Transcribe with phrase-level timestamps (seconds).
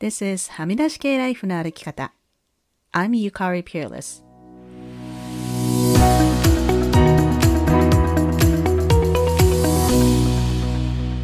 [0.00, 2.14] This is はみ出し系ライフの歩き方。
[2.90, 4.24] I'm Yukari Peerless.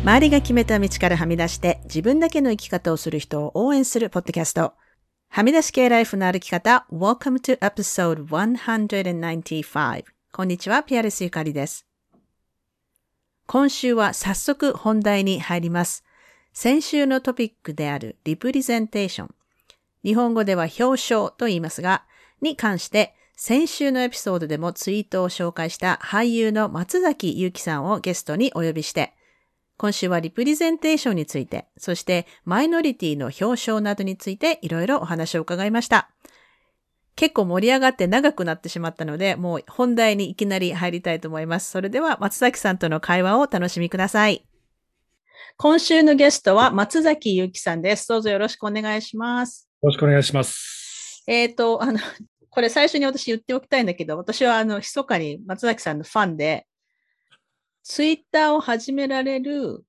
[0.02, 4.74] 周りが決めた道からはみ出して自分だけの生き方をする人を応援するポッドキャスト。
[5.30, 6.86] はみ出し系ライフの歩き方。
[6.92, 10.04] Welcome to episode 195.
[10.32, 11.86] こんにちは、ピアレスゆかりです。
[13.46, 16.04] 今週は早速本題に入ります。
[16.58, 19.34] 先週のトピックであるリプレゼンテーション。
[20.02, 22.06] 日本語では表彰と言いますが、
[22.40, 29.12] に関して先週のエピソードでもツイートを紹介した俳優の松崎祐樹さんをゲストにお呼びして、
[29.76, 36.08] 今週はリプレゼンテーションについて、そしてマイノリティの表彰などについていろいろお話を伺いました。
[37.16, 41.70] 結構盛り上がって長くなってしまったので、もう本題にいきなり入りたいと思います。
[41.70, 44.46] それでは松崎さんとの会話をお楽しみください。
[45.58, 48.06] 今週のゲストは松崎ゆきさんです。
[48.08, 49.66] どうぞよろしくお願いします。
[49.80, 51.24] よろしくお願いします。
[51.26, 51.98] えっ、ー、と、あの、
[52.50, 56.66] これ最初に私言っておきたいんだけど、私はあの、密かに松崎さんのファンで、
[57.84, 59.82] ツイッターを始められる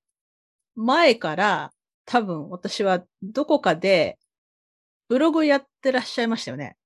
[0.75, 1.73] 前から
[2.05, 4.17] 多分私はどこかで
[5.09, 6.77] ブログやってらっしゃいましたよね。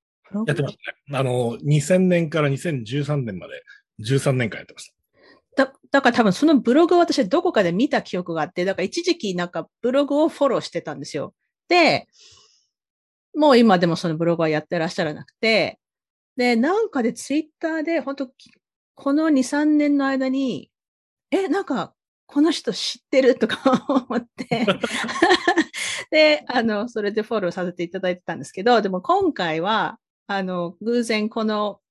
[0.48, 0.78] やってまし
[1.08, 1.20] たね。
[1.20, 3.64] あの、2000年から2013年まで
[4.00, 5.01] 13年間やってました。
[5.56, 11.34] だだから多分そのブログを私どこかで見た記憶があって、だから一時期なんかブログをフォローしてたんですよ。
[11.68, 12.08] で、
[13.36, 15.80] もう今でもそのブログはやってらっしゃらなくて、
[16.38, 18.32] で、なんかでツイッターで本当
[18.96, 20.72] この2、3年の間に
[21.32, 21.96] え、なんか、
[22.28, 24.66] この人知ってるとか 思って
[26.12, 31.82] で、あの、それでフォローさせていただいてたんですけど、でも今回は、あの、偶然この、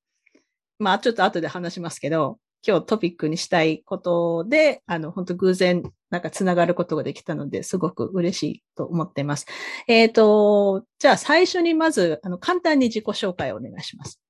[0.79, 9.47] まあちょっと後で話しますけど、今日トピックにしたいことで、あの、本当偶然、なんか繋がることができたので、すごく嬉しいと思っています。
[9.89, 14.21] えっ、ー、と、じゃあ最初にまず、あの、簡単に自己紹介をお願いします。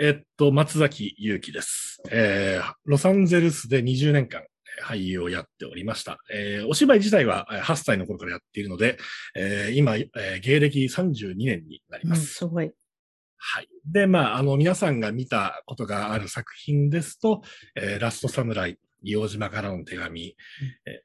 [0.00, 2.00] えっと、松崎祐樹です。
[2.10, 4.42] えー、ロサンゼルスで20年間
[4.84, 6.18] 俳優をやっておりました。
[6.30, 8.96] えー、お芝居自体は8歳の頃からやっているので、
[9.34, 12.20] えー、今、えー、芸歴32年になります。
[12.20, 12.70] うん、すごい。
[13.38, 13.68] はい。
[13.86, 17.42] で、まあ、あの、皆さんが見たことがある作品ですと、
[17.74, 20.34] えー、ラストサムライ、硫黄島からの手紙、うん、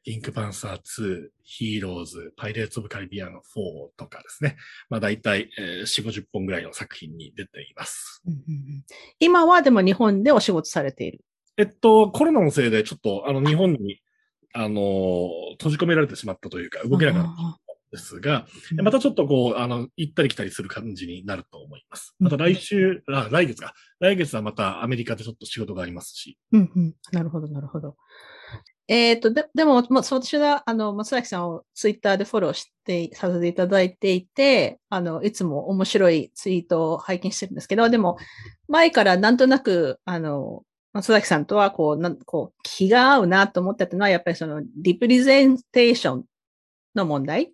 [0.04, 4.58] ピンクパンサー2、ヒーローズ、パイレーツ・オブ・カリビアン4とかですね。
[4.90, 8.24] まあ大体、えー、4、50本ぐらいの作品に出ています、
[9.20, 11.22] 今はでも日本でお仕事されている。
[11.58, 14.00] えっと、コロナのせいでちょっとあの日本に、
[14.54, 17.63] あの、閉じ込められてしまったというか、動けなくなった
[17.94, 18.48] ですが、
[18.82, 22.16] またちょっとこう、あの、行ったり来たりする感じになると思います。
[22.20, 23.76] また来週、あ来月か。
[24.00, 26.40] 来月はまたアメリカでちょっと仕事がありますし。
[26.52, 26.94] うんうん。
[27.12, 27.96] なるほど、なるほど。
[28.88, 38.18] えっ、ー、と、で、でも、まあ、私は、あの、松崎さんをツイッターでフォローして、させていただいていて、あの、いつも面白いツイートを拝見してるんですけど、でも、
[38.68, 46.26] 前からなんとなく、あの、松崎さんとは、こう、なんこう、気が合うなと思ったのは、やっぱりその、リプレゼンテーション
[46.96, 47.54] の問題。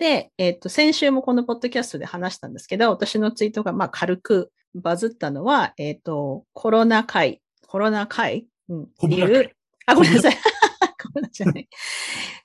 [0.00, 9.50] で、えっ、と、先週もこのポッドキャストで話したんですけど、私のツイートがまあ軽くバズったのは、えっ、と、コロナ会、コロナ会、うん、っていう、
[9.84, 10.36] あ、ごめんなさい。
[11.02, 11.68] コブラじゃない。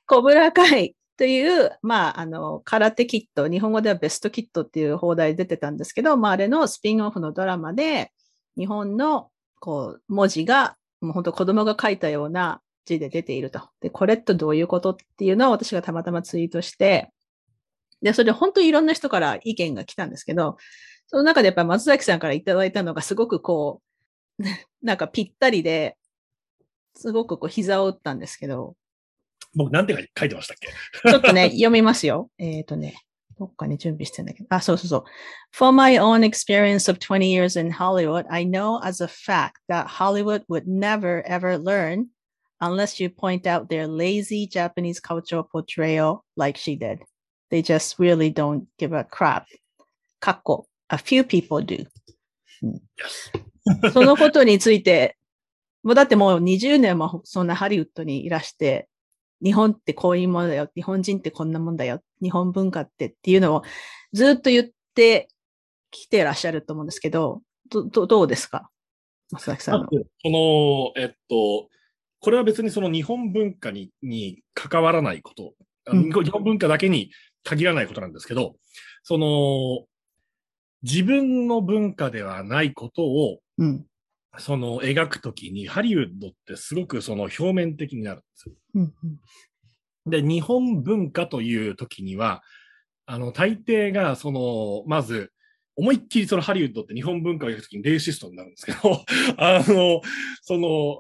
[0.06, 8.12] コブラ会という、まあ、あの、空手キット、日本語ではベストキットっていう放題出てたんですけど、まあ、あれのスピンオフのドラマで、
[8.58, 9.30] 日本の、
[9.62, 13.62] こう、文字が、もう本当子供が書いたような字で出ていると。
[13.80, 17.14] で、これってどういうことっていうのを私がたまたまツイートして、
[18.02, 20.58] で、それで本当にいろんな人から意見が来たんですけど、
[21.08, 23.82] その中でやっぱり松崎さんからいただいたのがすごくこ
[24.40, 24.44] う、
[24.82, 25.98] なんかぴったりで、
[26.96, 28.76] すごくこう膝を打ったんですけど。
[29.54, 30.70] 僕なんて書いてましたっけ
[31.10, 32.30] ちょっとね、読みますよ。
[32.38, 32.96] えっ、ー、とね、
[33.38, 34.48] どっかに準備してんだけど。
[34.50, 35.04] あ、そうそうそう。
[35.52, 40.44] For my own experience of 20 years in Hollywood, I know as a fact that Hollywood
[40.50, 42.08] would never ever learn
[42.62, 47.00] unless you point out their lazy Japanese cultural portrayal like she did.
[47.52, 49.44] They just really don't give a crap.
[50.20, 51.86] かっこ、a few people do.
[53.94, 55.18] そのことについて、
[55.84, 58.90] もうだってもう20年もそんなハリウッドにいらして、
[59.44, 60.70] 日本ってこういうものだよ。
[60.76, 62.02] 日本人ってこんなもんだよ。
[62.22, 63.64] 日本文化ってっていうのを
[64.14, 65.28] ずっと言って
[65.92, 68.70] きてらっしゃると思うんですけど、どどどうですか？
[69.32, 69.90] 松崎さんの。
[69.90, 71.70] その、えっと、
[72.20, 75.54] これは別にその日本文化にに関わらないこと、
[75.88, 77.12] うん、日本文化だけに
[77.46, 78.56] 限らないことなんですけど、
[79.04, 79.86] その、
[80.84, 83.86] 自分の文化ではないことを、うん、
[84.38, 88.56] その描くときに、ハリウッドってすごくその表面的になるんですよ。
[88.76, 88.94] うん
[90.06, 92.44] うん、で、日本文化というときには、
[93.06, 95.32] あの、大抵が、その、まず、
[95.76, 99.04] 思いっきりそのハリウッドって日本文化をやるときにレイシストになるんですけど、
[99.38, 100.02] あの、
[100.42, 100.98] その、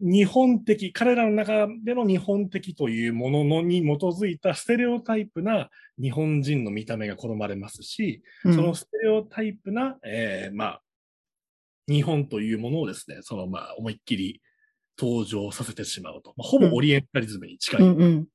[0.00, 10.82] 日本的、彼らの中での日本的というもののに基づいたステレオタイプな日本人の見た目が好まれますし、うんそのステレオタイプな、えーまあ、
[11.88, 14.40] 日本というものをですね、そのまあ、思いっきり
[14.98, 16.32] 登場させてしまうと。
[16.36, 17.80] まあ、ほぼオリエンタリズムに近い。
[17.80, 18.26] うんうん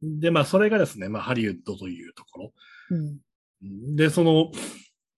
[0.00, 2.52] で、まあ、それがですね、まあ、ハリウッドというところ。
[2.90, 4.52] うんで、その、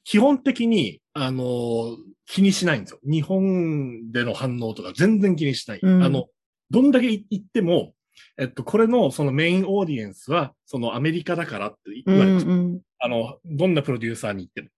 [0.04, 3.00] 基本的に、あの、気にしないんですよ。
[3.04, 5.80] 日本での反応とか全然気にしない。
[5.82, 6.26] うんあの、
[6.70, 7.92] どんだけ言っても、
[8.38, 12.46] えっと、これのそのメインオーディエンスは、そのアメリカだからって言われます。
[12.46, 14.68] うんあの、どんなプロデューサーに言っても。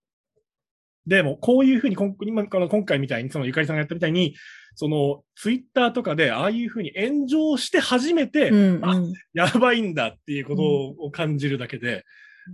[1.05, 4.35] でも、こういうふうに、今この今回みたいに、そのゆかりさんがやったみたいに、
[4.75, 9.03] その、ツイッターとかで、ああいうふうに炎上して初めて、うんあ
[9.33, 12.05] やばいんだっていうことを感じるだけで、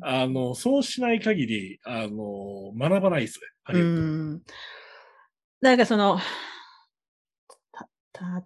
[0.01, 3.47] あの、そうしない限り、あの、学ばないですね。
[3.63, 4.41] ハリウッド。
[5.61, 6.19] なんかその、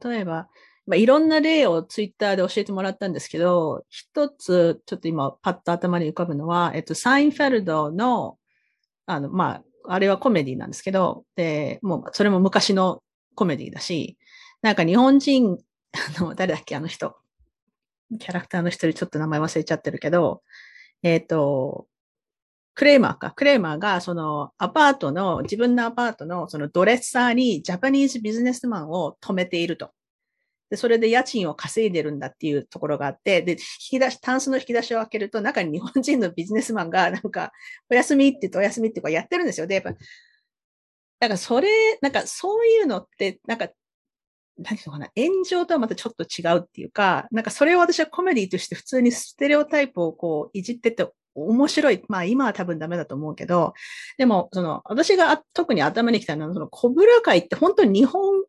[0.04, 0.50] 例えば、
[0.86, 8.38] まあ、いろんな例をツイッターで教えてもらったんですけど、一つ、ちょっと今パッと頭に浮かぶのは、えっと、サインフェルドの、
[9.06, 13.02] あの、まあ、あれはコメディなんですけど、で、もう、それも昔の
[13.36, 14.18] コメディだし、
[14.62, 15.58] なんか日本人、
[16.18, 17.16] あの、誰だっけ、あの人。
[18.20, 20.42] キャラクターの一人、ちょっと名前忘れちゃってるけど、
[21.04, 21.88] えっ、と、
[22.76, 23.32] クレーマーか。
[23.32, 29.92] クレーマーが、その、アパートの、自分のアパートの、そのドレッサーにジャパニーズビジネスマンを止めていると。
[30.72, 33.58] で、それで家賃を稼いでるんだっていうところがあって、で、引
[33.92, 37.52] き出し、タンスの引き出しを開けると、中に日本人のビジネスマンが、なんか、
[37.92, 39.68] お休みって言ってお休みっていうやってるんですよ。
[39.68, 39.98] で、やっぱ、だ
[41.28, 41.70] からそれ、
[42.02, 43.70] なんかそういうのって、なんか、
[44.58, 52.04] 何ていうのかな、炎上とはまたちょっと違うっていうか、なんかそれを私はコメディとして普通にステレオタイプをこういじってて面白い。
[52.08, 53.74] まあ今は多分ダメだと思うけど、
[54.18, 58.44] でもその私が特に頭に来たのはそのコブラ会って本当に日本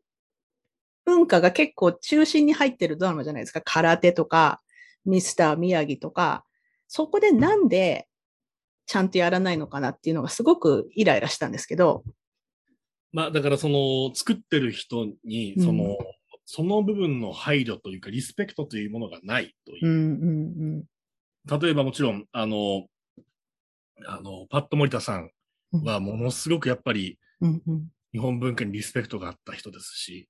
[1.07, 3.61] 文化が結構中心に入ってるドラマじゃないですか。
[3.63, 4.61] 空手とか、
[5.05, 6.45] ミスター宮城とか、
[6.89, 8.09] そこでなんで
[8.87, 12.05] ちゃんとやらないのかなっていうのがすごくイライラしたんですけど、
[13.15, 15.97] まあ、だからその、作ってる人に、その、うん。
[16.47, 19.87] その部分の配慮というか、リスペクトというものがないという。
[19.87, 19.89] う。
[19.89, 20.85] んうん
[21.47, 22.87] 例えばもちろん、あの、
[24.07, 25.31] あの、パット森田さん
[25.73, 27.89] はものすごくやっぱりうんうん。
[28.13, 30.29] 日本文化にリスペクトがあった人ですし、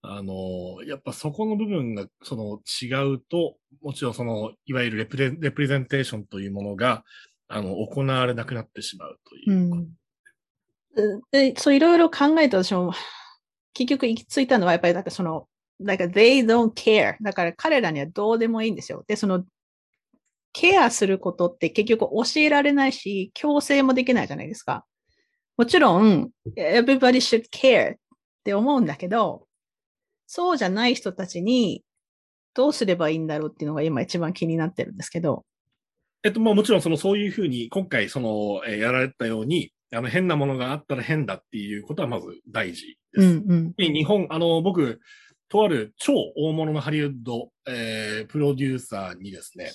[0.00, 7.04] あの、やっぱそこの部分がその違うと、もちろんその、いわゆるレプレレプレゼンテーションというものが、
[7.48, 9.74] あの、行われなくなってしまうというう。
[9.74, 9.97] ん
[11.30, 12.92] で、そういろいろ考えて私も、
[13.74, 15.48] 結局行き着いたのはやっぱりなんかその、
[15.78, 17.16] なんか they don't care。
[17.22, 19.04] だから彼らにはどうでもいいんですよ。
[19.06, 19.44] で、その、
[20.52, 24.84] ケアすることって結局教えられないし、強制もできないじゃないですか。
[25.56, 27.96] もちろん、everybody should care っ
[28.44, 29.46] て思うんだけど、
[30.26, 31.84] そうじゃない人たちに
[32.54, 35.44] どうすればいいんだろうっていうのが今一番気になってるんですけど。
[36.24, 43.26] えっと、まあもちろんそのそういうふうに、今回その、えやられたように、あの変なものがあったら変だっていうことはまず大事です。
[43.26, 43.72] うんうん。
[43.72, 45.00] で日本、あの、僕、
[45.48, 49.72] とある超大物のハリウッド、えープロデューサーにですね、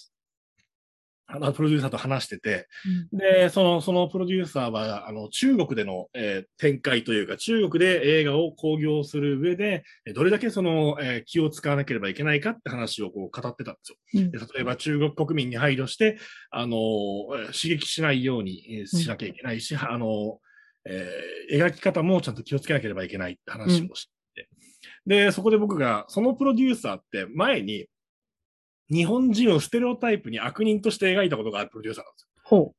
[1.26, 2.68] あの、プロデューサーと話してて、
[3.14, 13.98] で、その、そのプロデューサーは、あの、中国での、えー展開というか、中国で映画を興行する上で、えーどれだけその、えー気を使わなければいけないかって話をこう語ってたんですよ。
[14.16, 14.32] うん。
[14.32, 16.18] で例えば中国国民に配慮して、
[16.52, 20.40] あの、えー刺激しないようにえーしなきゃいけないし、あの、
[20.86, 24.50] えー描き方もちゃんと気をつけなければいけないって話をして、
[25.06, 27.88] で、そこで僕が、そのプロデューサーって前に、
[28.94, 32.28] 日本人をステレオタイプに悪人として描いたことがあるプロデューサーなんですよ。
[32.44, 32.76] ほう。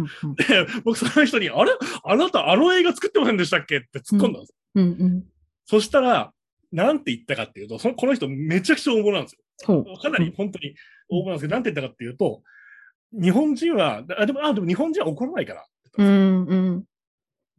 [0.00, 0.44] んうんで、
[0.84, 1.72] 僕その人に、あれ？
[2.04, 3.78] あなたあの映画作ってませんでしたっけ？
[3.78, 4.54] って突っ込んだんですよ。
[4.74, 5.24] うんうん。
[5.64, 6.32] そしたら、
[6.72, 9.36] なんて言ったかっていうと、そのこの人めちゃくちゃ大物なんです
[9.68, 9.84] よ。
[10.02, 10.74] かなり本当に
[11.08, 12.42] 大物なんですけど、なんて言ったかっていうと、
[13.12, 15.64] 日本人は、あでも、あでも日本人は怒らないから。
[15.98, 16.84] うんうん。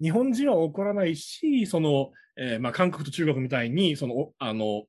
[0.02, 4.84] 日本人は怒らないし、その、えーまあ、韓国と中国みたいに、その、おあの、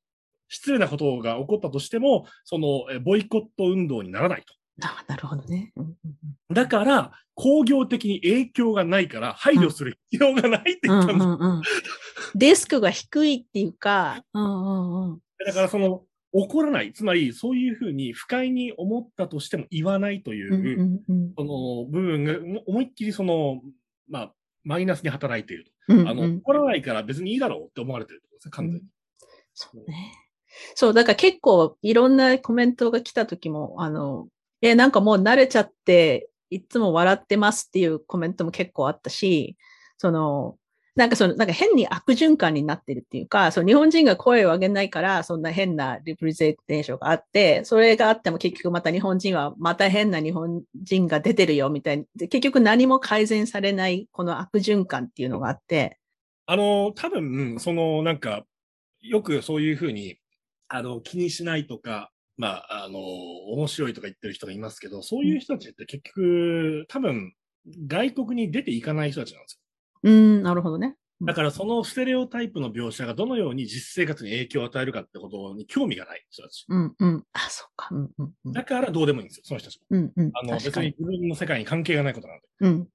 [0.49, 4.55] 失礼なことが起こったとしても、その、えーボイコット運動にならないと。
[4.81, 5.73] あなるほどね。
[5.77, 5.95] うんうん
[6.55, 11.27] だから、工業的に影響がないから、配慮する必要がないってうん言ったんです。
[11.27, 11.63] うんうん
[12.35, 15.19] デスクが低いっていうか、うんうんうん。
[15.47, 16.93] だから、その、怒らない。
[16.93, 23.61] つまり、そういうふうに不快に思ったとしても言わないという、うんうんうんその部分がも思いっきりその、
[24.09, 24.33] まあ、
[24.65, 25.73] マイナスに働いていると。
[25.89, 28.83] あの、うんうん怒らないから別にいいだろうって思われてるってことですね、完全に。
[29.55, 30.13] そうね。
[30.75, 34.29] そう、だから結構いろんなコメントが来た時も、あの、
[34.61, 39.57] え、なんかもう慣れちゃって、いつも笑ってますっていうコメントも結構あったし、
[39.99, 40.57] その、
[40.97, 55.99] なんかその、なんか変に悪循環になってるっていうか、その日本人が声を上げないから、そんな変なリプレゼンテーションがあって、それがあっても結局また日本人はまた変な日本人が出てるよみたいに、で結局何も改善されないこの悪循環っていうのがあって、
[56.47, 58.45] あの、多分、その、なんか、
[59.01, 60.19] よくそういうふうに、
[60.69, 67.35] あの、気にしないとか、まあ、あの、面白いとか言ってる人がいますけど、そういう人たちって結局、多分、
[67.87, 69.61] 外国に出ていかない人たちなんですよ。
[70.05, 70.97] うーん、なるほどね。
[71.21, 76.65] だからそのステレオタイプの描写がどのように実生活に影響を与えるかってことに興味がない人たち。
[76.69, 77.25] うん、うん。
[77.33, 77.89] あ、そっか。
[77.91, 79.87] うん、うん、うんだからどうでもいいんですよ、その人たちも。
[79.91, 80.31] うん、うん。
[80.33, 80.53] あの。
[80.53, 82.47] 別に自分の世界に関係がないことなんで。
[82.61, 82.89] うん。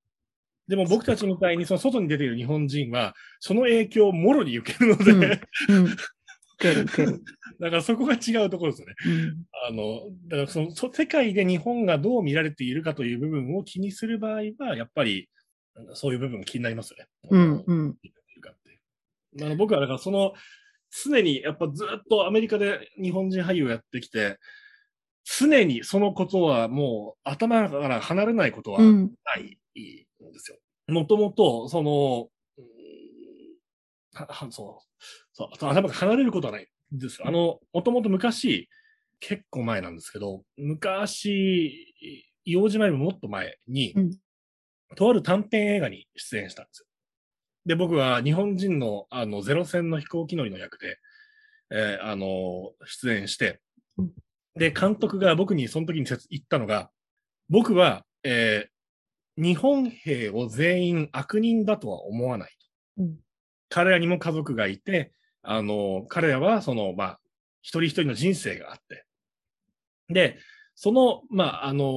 [0.70, 5.98] でも僕たちみたいにその外に出ている日本人は、その影響をもろに受けるので、うんうん。
[6.64, 7.24] 受ける、受ける。
[7.60, 8.96] だからそこが違うところですよね。
[9.06, 9.46] うん。
[9.68, 15.30] あの、だからその、そ世界で日本がどう見られているかという部分を気にする場合は、やっぱり、
[15.94, 17.08] そういう部分が気になりますよね。
[17.30, 17.98] うん、うん。
[19.42, 20.34] あの僕はだからその、
[21.04, 24.38] 常にやっぱずっとアメリカで日本人俳優をやってきて、
[25.26, 29.12] 常にそのことはもう頭から離れないことはうん。
[29.26, 30.58] ないんですよ。
[30.88, 32.33] もともと、その、うん
[34.52, 37.28] そう、そう、頭から離れることはないんですよ。
[37.28, 38.70] あの、もともと昔、
[39.20, 41.96] 結構前なんですけど、昔、
[42.46, 44.12] 硫黄島よりももっと前に、うん
[44.96, 46.86] とある短編映画に出演したんですよ。
[47.66, 51.00] で、僕は日本人のあのゼロ戦の飛行機乗りの役で、
[51.72, 53.60] えーあの、出演して
[53.98, 54.12] うん、
[54.56, 56.92] で、監督が僕にその時に説言ったのが、
[57.50, 58.74] 僕は、えー
[59.36, 62.56] 日本兵を全員悪人だとは思わない
[62.98, 63.04] と。
[63.04, 63.16] うん
[63.74, 65.12] 彼らにも家族がいて、
[65.42, 67.20] あの、彼らはその、まあ、
[67.64, 69.06] 一人一人の人生があって。
[70.10, 70.38] で、
[70.76, 71.90] その、まあ、あの、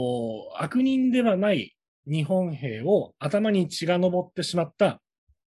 [0.59, 1.77] 悪人ではない
[2.11, 5.03] 日本兵を頭に血が上ってしまった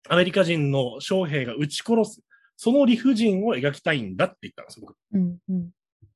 [0.10, 2.22] アメリカ人の将兵が撃ち殺す、
[2.56, 4.96] その理不尽を描きたいんだって言ったんですよ、僕。
[5.14, 5.70] うん、うん。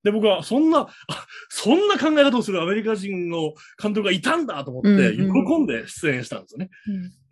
[0.03, 6.71] で、僕は、そんな、あそんな考え方をするアメリカ人の監督がいたんだと思って、うんうん喜んで出演したんですよね。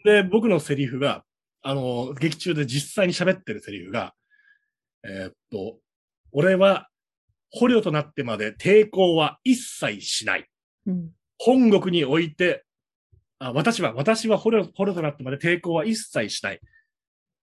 [0.05, 1.23] で、僕のセリフが、
[1.61, 4.13] あの、劇中で実際に喋ってるセリフが、
[5.03, 5.79] えーっと、
[6.31, 6.87] 俺は
[7.51, 10.47] 捕虜となってまで抵抗は一切しない。
[10.85, 11.09] うん。
[11.37, 12.63] 本国において、
[13.39, 16.59] あ私は、私は捕虜捕虜となってまで抵抗は一切しない。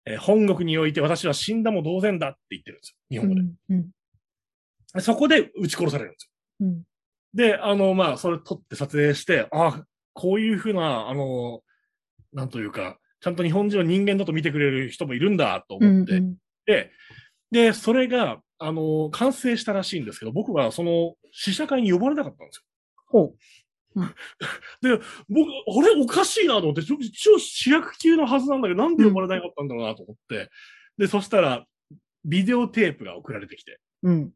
[0.05, 2.95] えー本国において私は死んだも同然だって言ってるんですよ。
[3.09, 3.41] 日う本語で。
[3.41, 3.75] ん、う
[4.99, 5.01] ん。
[5.01, 6.67] そこで撃ち殺されるんですよ。
[6.67, 6.83] うん。
[7.33, 11.61] で、あの、まあ、それ撮って撮影して、あこういうふうな、あの、
[12.33, 16.21] なんというか、ちゃんと日本人を人間だと見てくれる人もいるんだとうん思って、
[16.65, 16.91] で、
[17.51, 22.63] で、それが、あの、完成したらしいんですけど、僕はその試写会に呼ばれなかったんですよ。
[23.07, 23.33] ほ
[24.81, 24.99] で、
[25.29, 26.01] 僕、あれ？
[26.01, 30.49] おかしいなと思って、一応主役級のはずなんだけど、なんで呼ばれなかったんだろうなと思って、
[30.97, 31.65] で、そしたら、
[32.25, 34.09] ビデオテープが送られてきて、う。
[34.09, 34.31] うん。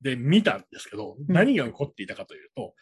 [0.00, 1.34] で、見たんですけど、うん。
[1.34, 2.74] 何が起こっていたかというと、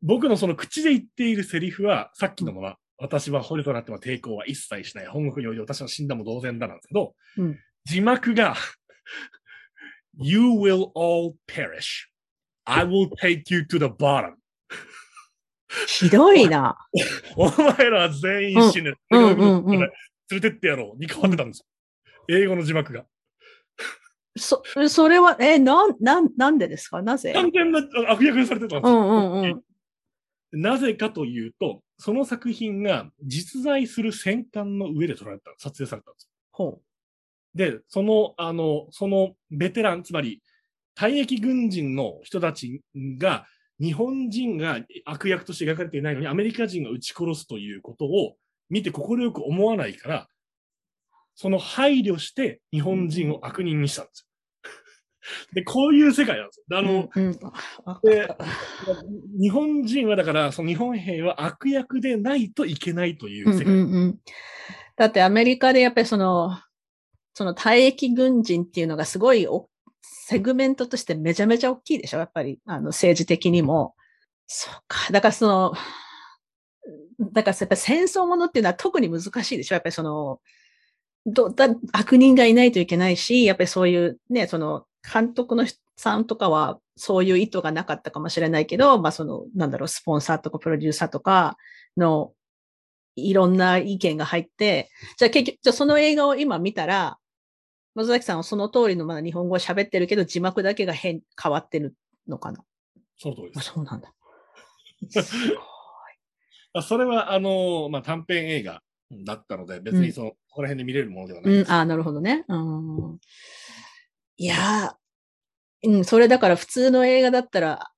[0.00, 5.06] 僕のその口で言っているセリフは、さっきのまま、私は捕虜となっても抵抗は一切しない。
[5.06, 8.54] 本国において私は死んだも同然だなんですけど、うん字幕が、
[10.18, 12.06] You will all perish.
[12.66, 14.34] I will take you to the bottom.
[15.88, 16.76] ひどいな。
[17.36, 18.94] お前らは全員死ぬ。
[19.10, 19.88] 連
[20.30, 21.60] れてってやろうに変わってたんです
[22.28, 22.36] よ。
[22.38, 23.06] 英語の字幕が。
[24.36, 27.00] そ、それは、え、なん、なん、なんでですか？
[27.02, 27.32] なぜ？
[27.32, 29.00] 完全な悪役にされてたんですよ。
[29.00, 29.62] うんうん
[30.52, 30.60] うん。
[30.62, 36.80] なぜかというと、その作品が実在する戦艦の上で撮られた、撮影されたんですほよ。
[37.54, 40.42] で、その、あの、そのベテラン、つまり、
[40.96, 42.80] 退役軍人の人たち
[43.18, 43.46] が、
[43.78, 48.36] 日本人が悪役として描かれていないのに、アメリカ人が撃ち殺すということを
[48.70, 50.28] 見て快く思わないから、
[51.34, 54.29] その配慮して日本人を悪人にしたんですよ。
[55.52, 56.64] で、こういう世界なんですよ。
[56.76, 56.84] あう。
[56.84, 57.40] の、うんうん
[58.02, 58.36] で
[59.40, 63.74] 日本人はだから、その日本兵は悪役でないといけないといううんう世界。
[63.74, 64.18] んうん。
[64.96, 66.58] だってアメリカでやっぱりその、
[67.34, 69.68] その退役軍人っていうのがすごいお
[70.02, 73.94] セグメントとしてめちゃめちゃ大きいでしょやっぱり、あの政治的にも。
[74.46, 75.12] そうか。
[75.12, 75.72] だからその、
[77.32, 80.40] だからやっぱり戦争ものっていうのは特に難しいでしょやっぱりその、
[81.26, 91.56] どだ悪人がいないといけないし、やっぱりそういうね、その監督の人さんとかはそういう意図がなかったかもしれないけど、まあその、なんだろう、スポンサーとかプロデューサーとか
[91.96, 92.32] の
[93.16, 97.18] いろんな意見が入って、じゃあ結局、じゃあその映画を今見たら、
[97.94, 101.94] 松崎さんはその通りのまだ日本語を喋ってるけど、字幕だけが変、変わってる
[102.28, 102.64] のかな？
[103.18, 103.58] その通りです。
[103.58, 104.14] あそうなんだ。
[106.82, 111.52] それは、あの、まあ、短編映画だったので、別にその、うん、ここら辺で見れるものではない。
[111.52, 112.44] うん、ああ、なるほどね。
[112.48, 113.18] うん。
[114.40, 114.96] いや
[115.82, 117.90] うん、それだから普通の映画だったら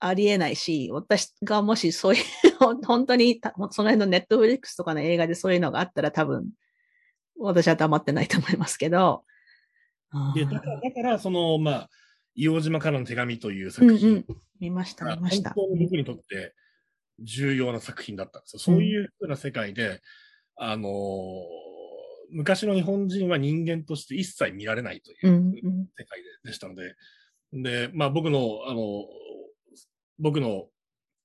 [0.00, 2.24] ありえないし、私がもしそういう、
[2.84, 6.50] 本当に、その辺のネットフリックスとかの映画でそういうのがあったら多分、
[7.38, 9.24] 私は黙ってないと思いますけど。
[10.34, 11.90] でだから、だからその、まあ、
[12.36, 15.50] 硫黄島からの手紙という作品、うんうん、見ました、見ました。
[15.50, 16.52] 本当に僕にとって
[17.20, 18.58] 重要な作品だったんですよ。
[18.58, 20.02] そういうふうな世界で、
[20.56, 21.63] あのー、
[22.34, 25.52] 昔の日本人は人間として一切見られないという
[25.96, 26.94] 世界でしたので、
[27.52, 29.04] で、まあ僕の、あの、
[30.18, 30.66] 僕の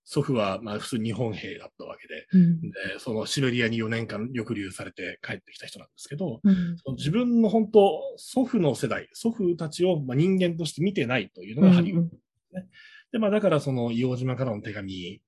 [0.06, 12.10] 祖父は、まあ普通日本兵だったわけで、うん、で、そのシベリアに4年間抑留されて帰ってきた人なんですけど、うん、自分の本当、祖父の世代、祖父たちをまあ人間として見てないというのがハリウッド。
[12.10, 12.18] で
[12.50, 12.62] すね。
[12.62, 12.70] うん、
[13.14, 15.22] で、まあだからその硫黄島からの手紙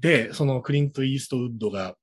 [0.00, 1.96] で、そのクリント・イーストウッドが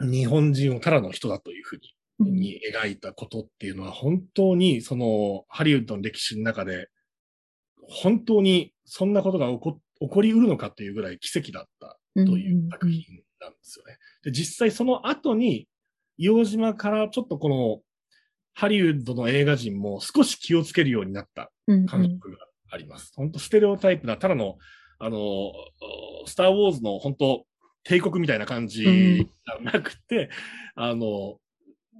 [0.00, 6.88] 日本人をただの人だというふうに、に描いたことっていうのは本当にそのハリウッドの歴史の中で
[7.88, 13.02] 本当にそんなことが起こ起こりうるのかっていうぐらい奇跡だったという作品
[13.40, 13.98] なんですよね。
[14.22, 15.68] で実際その後に、
[16.18, 17.80] 硫黄島からちょっとこの
[18.54, 21.50] ハリウッドの映画人も少し気をつけるようになった
[21.88, 22.38] 感覚が
[22.70, 23.12] あります。
[23.16, 24.58] 本当ステレオタイプな、ただの、
[24.98, 25.52] あの、
[26.26, 27.46] スター・ウォーズの本当
[27.84, 30.30] 帝国みたいな感じじゃなくて、
[30.76, 31.38] うん、あの、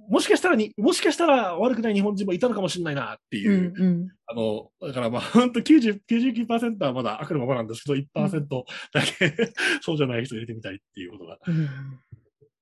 [0.09, 8.63] もしかしたらに、もしかしたら悪くない日本人もいたのかもしれないなっていう、うんうん、あの、だからまあ、本当90、99%はまだ悪のままなんですけど、1%
[8.93, 11.39] だけ、うん、そうじゃない人入れてみたいっていうことが。
[11.47, 11.69] うん、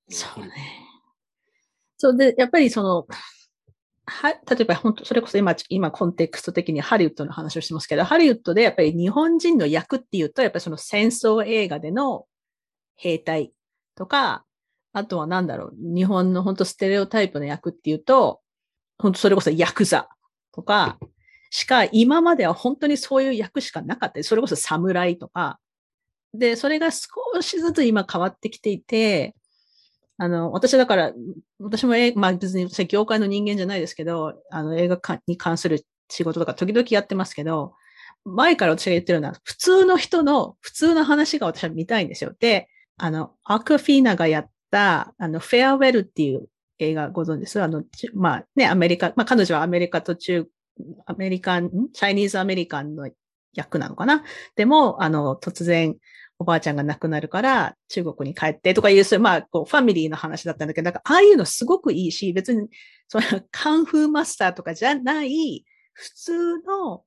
[0.09, 0.51] そうね。
[1.97, 3.07] そうで、やっぱりその、
[4.05, 12.25] は、例えば本当、それこそ今、今コンテクスト的にハリウッドの話をしてますけど、ハリウッドでやっぱり日本人の役っていうと、やっぱりその戦争映画での
[12.95, 13.53] 兵隊
[13.95, 14.45] とか、
[14.93, 18.41] あとはなんだろう、日本の本当ステレオタイプの役っていうと、
[18.99, 20.07] 本当それこそヤクザ
[20.51, 20.97] とか、
[21.49, 24.23] しか今までは本当にそういう役しかなかった。
[24.23, 25.59] それこそ侍とか。
[26.33, 27.09] で、それが少
[27.41, 29.35] しずつ今変わってきていて、
[30.17, 31.13] あの、私だから、
[31.59, 37.73] 私も、まあ別に業界の人間じゃないですけど、あの映画に関する仕事とか時々やってますけど、
[38.25, 42.33] 前から私が言ってるのは、普通の人の普通の話が私は見たいんですよ。
[42.39, 42.69] で、
[43.03, 46.47] あの、アクフィーナがやった、あの、フェアウェルっていう
[46.79, 47.61] 映画ご存知です？
[47.61, 50.47] あの、まあね、アメリカ、まあ彼女はアメリカと中、
[51.05, 53.09] アメリカン、チャイニーズアメリカンの
[53.53, 54.23] 役なのかな？
[54.55, 55.97] でも、あの、突然、
[56.39, 62.69] おばあちゃんが亡くなるから中国に帰ってとかいう、そういう、まあ、こう、ファミリーの話だったんだけど、なんか、ああいうのすごくいいし、別に、
[63.09, 67.03] その、カンフーマスターとかじゃない、普通の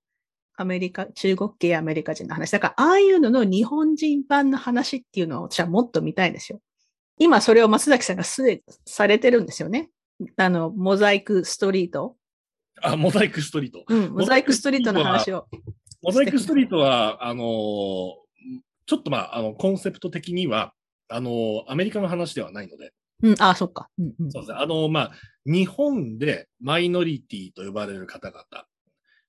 [0.57, 2.51] アメリカ、中国系アメリカ人の話。
[2.51, 6.61] だから、ああいうのの日本人版の話っていうのを私はもっと見たいんですよ。
[7.19, 9.91] 今それを松崎さんがすでにされてるんですよね。
[10.37, 12.17] あの、モザイクストリート。
[12.83, 13.85] あ、モザイクストリート。
[13.87, 15.47] うん、モザイクストリートの話を。
[16.03, 17.43] モザイクストリートは、あの
[18.87, 20.73] ちょっとまあ、あの、コンセプト的には、
[21.09, 22.93] あのアメリカの話ではないので。
[23.23, 23.89] うん、あ、そっか。
[23.99, 24.59] うんうん、そうですね。
[24.59, 25.13] あのまあ、
[25.45, 28.45] 日本でマイノリティと呼ばれる方々、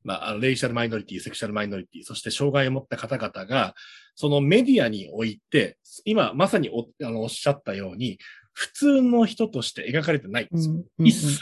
[0.07, 3.75] まあ、あのレイシャルマイノリティ、セクシャルマイノリティ、そして障害を持った方々が、
[4.15, 8.17] そのメディアにおいて、今まさにおあのおっしゃったように、
[8.53, 10.75] 普通の人として描かれてないんですよ。
[10.75, 11.41] うんうんうん、一切。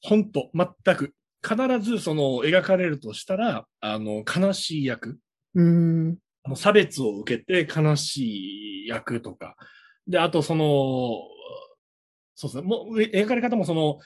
[0.00, 1.12] 本当全く。
[1.46, 5.18] 必ずその描かれるとしたら、あの、悲しい役。
[5.54, 9.56] うん、あの差別を受けて悲しい役とか。
[10.08, 10.64] で、あとその、
[12.34, 12.62] そうですね。
[12.62, 13.98] もう、描かれ方もその、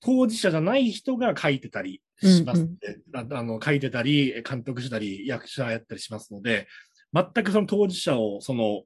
[0.00, 2.70] 当事者じゃない人が書いてたりします、ね
[3.12, 6.66] うんうん、あの書いてたり、監督したり、役者やったりしますので、
[7.12, 8.82] 全くその当事者を、その、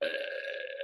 [0.00, 0.06] えー、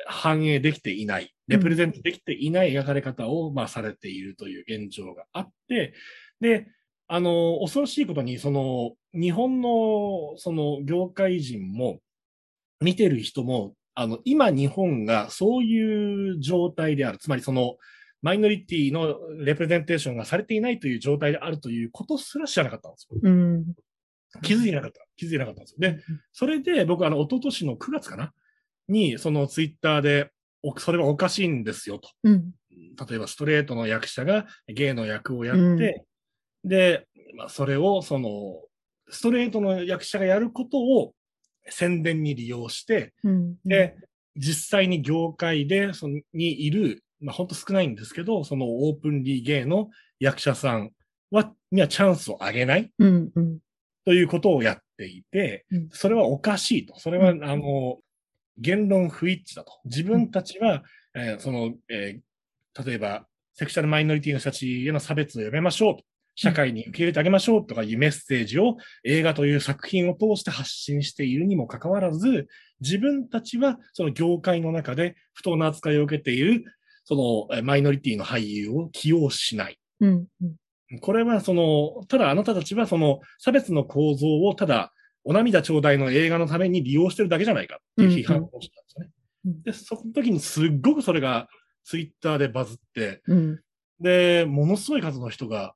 [0.06, 5.94] 反映できていない、レプレゼントできていない描かれ方を、まあ、されているという現状があって、
[6.40, 6.68] で、
[7.08, 11.98] あの、恐ろしいことに、その、日本の、その、業界人も、
[12.80, 17.18] 見てる人も、あの、今日本がそういう状態である。
[17.18, 17.76] つまりその、
[18.22, 23.18] マイノリティのレプレゼンテーションがされていないという状態であるということすら知らなかったんですよ。
[23.22, 23.64] うん、
[24.42, 25.00] 気づいてなかった。
[25.16, 25.76] 気づいてなかったんですよ。
[25.80, 26.02] で、
[26.32, 28.32] それで僕、あの、一昨年の9月かな？
[28.88, 30.30] に、そのツイッターで、
[30.78, 32.10] それはおかしいんですよと。
[32.24, 32.52] うん、
[33.08, 35.60] 例えば、ストレートの役者がゲイの役をやって、
[36.64, 37.06] うん、で、
[37.36, 38.60] まあ、それを、その、
[39.08, 41.14] ストレートの役者がやることを
[41.68, 43.96] 宣伝に利用して、うん、で、
[44.36, 50.90] 実際に業界で、そのにいるまあ本当少ないんですけど、そのオープンリーゲイの役者さん
[51.30, 52.90] は、にはチャンスをあげない。
[52.98, 53.58] うんうん、
[54.04, 56.98] ということをやっていて、うんそれはおかしいと。
[56.98, 57.98] それは、うんあの、
[58.58, 59.72] 言論不一致だと。
[59.84, 60.82] 自分たちは、
[61.14, 62.20] えーその、えー
[62.84, 66.04] 例えば、セクシャルマイノリティの人たちへの差別をやめましょうと。
[66.36, 72.46] 社会に受け入れてあげましょうとかいうメッセージを映画という作品を通して発信しているにもかかわらず、
[72.80, 76.64] 自分たちはその業界の中で不当な扱いを受けている、
[77.04, 79.78] そのえーマイノリティの俳優を起用しない。
[80.00, 80.26] うん。
[80.90, 80.98] うん。
[81.00, 84.92] これはその、ただあなたたちはその差別の構造をただ
[85.24, 89.10] お涙ちょうだいの映画のために利用してるだけじゃないかっていう批判をしたんですよね。
[89.44, 91.48] うんで、その時にすっごくそれが
[91.84, 93.60] ツイッターでバズって、うん。
[93.98, 95.74] で、ものすごい数の人が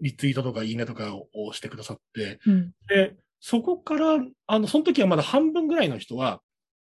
[0.00, 2.72] リツイートとかいいねとかをしてくださって、うん。
[2.88, 6.40] で、そこから、あの、その時はまだ半分ぐらいの人は、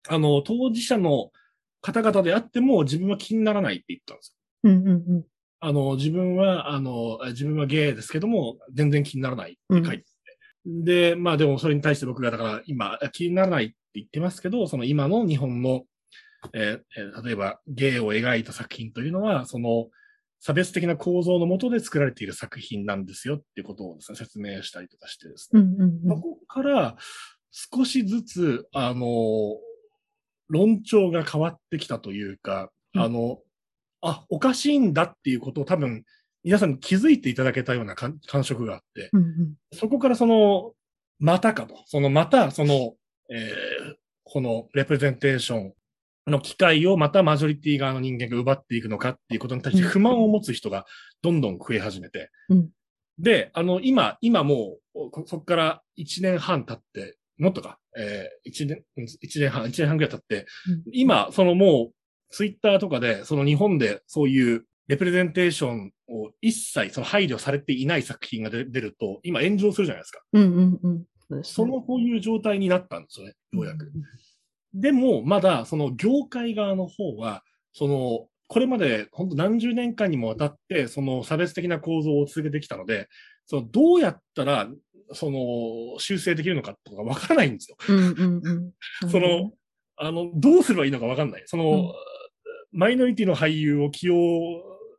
[0.08, 1.30] あの、当事者の
[1.82, 4.70] 方々であっても自分は気にならないって言ったんですよ。
[4.70, 4.88] うん。
[4.88, 5.24] うん。
[5.60, 10.08] あの、自分は、あの、自分はゲイですけども、全然気にならないって書いてて。
[10.64, 15.82] で、まあでもそれに対して僕がだから今、気にならないって言ってますけど、その今の日本の、
[16.54, 19.88] えーえー例えばゲイを描いた作品というのは、その
[20.40, 25.60] 差別的な構造のもとで作られている作品なんですよっていうことをですね、説明したりとかしてですね。
[25.60, 25.82] うん。
[25.82, 26.08] うん。
[26.08, 26.96] そこから
[27.52, 29.56] 少しずつ、あの、
[30.52, 33.02] 論調が変わってきたというか、うん。
[33.02, 33.38] あの、
[34.02, 36.04] あ、おかしいんだっていうことを多分、
[36.44, 39.54] 皆さんに気づいていただけたような感感触があって、うん。
[39.72, 40.72] そこからその、
[41.18, 42.94] またかと、そのまた、その、
[43.30, 45.72] えーこのレプレゼンテーション
[46.26, 49.88] の機会をまたマジョリティ側の人間が奪っていくのかっていうことに対してうん。
[49.90, 50.86] 不満を持つ人が
[51.22, 52.70] どんどん増え始めて、うん。
[53.18, 60.46] で、あの、今、今もう、こそこから1年半経って、もっとか、えー、1年、うん一年半、1年半ぐらい経って、
[60.92, 61.94] 今、そのもう、
[62.30, 70.20] ツイッターとかで、その日本でそういうレプレゼンテーションを一切その配慮されていない作品が出出ると、今炎上するじゃないですか。
[70.32, 70.42] うん。
[70.42, 70.80] うん。
[70.82, 70.88] う
[71.38, 71.42] ん。
[71.42, 73.90] そその、こういう状態になったんですよね、ようやく。
[74.74, 83.08] でも、まだ、その業界側の方は、その、これまで本当何十年間にもわたって、その差別的な構造を続けてきたので、
[83.46, 84.68] そのどうやったら、
[85.14, 87.76] その、修正できるのかとかわからないんですよ。
[89.10, 89.52] その、
[89.96, 91.42] あの、どうすればいいのかわかんない。
[91.46, 91.92] その、うん
[92.72, 94.16] マイノリティの俳優を起用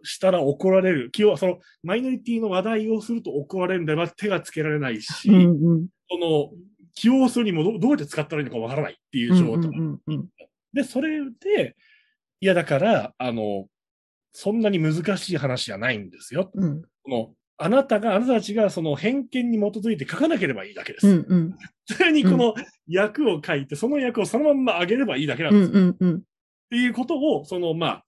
[0.03, 1.11] したら怒られる。
[1.11, 5.35] 起用、その、マイノリティの話題をすると怒られるんで、まあ、手がつけられないし、うん。
[5.35, 5.87] うん。
[6.09, 6.51] その、
[6.93, 9.61] 起用するにもどどうやって使ったらいいのかわからないっていううん。
[9.61, 9.71] 状態。
[10.73, 11.75] で、それで、
[12.39, 13.67] いや、だから、あの、
[14.33, 16.51] そんなに難しい話じゃないんですよ。
[16.53, 16.81] うん。
[17.03, 21.07] この、あなたが、あなたたちがその偏見に基づいて書かなければいいだけです。
[21.07, 21.25] うん。
[21.27, 21.55] うん。
[21.85, 22.53] それにこの
[22.87, 25.79] 役を書いて、その役をそのまんま上げればいいだけなんうですよ。
[25.79, 25.97] っん。
[25.99, 26.21] うん。
[26.69, 28.05] ていうことを、その、まあ、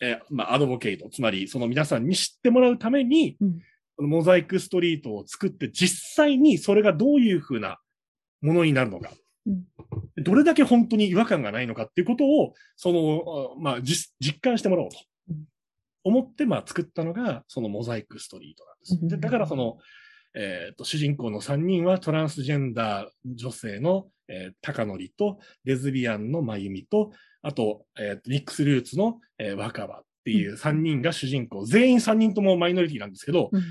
[0.00, 3.58] えーまあ、アドボケイト、つまり、その皆さんに知ってもらうために、うん
[3.96, 7.78] このモザイクストリートを作って、実際にそれがどういうふうな
[8.40, 9.10] ものになるのか。
[9.46, 9.64] うん
[10.22, 15.04] どれだけ本当に違和感がないのかっていうことを、その、あまあ、実実感してもらおうとうん
[16.04, 19.08] 思って、まあ、作ったのが、そのモザイクストリートなんです。
[19.08, 19.78] でうんだから、その、
[20.34, 31.64] えっ、と、主人公の3人はトランスジェンダー女性の、えー、高則と、レズビアンのまゆみと、あと、えーと、ミックスルーツの、えー若葉っていう3人が主人公。
[31.64, 33.62] 全員3人ともマイノリティなんですけど、うん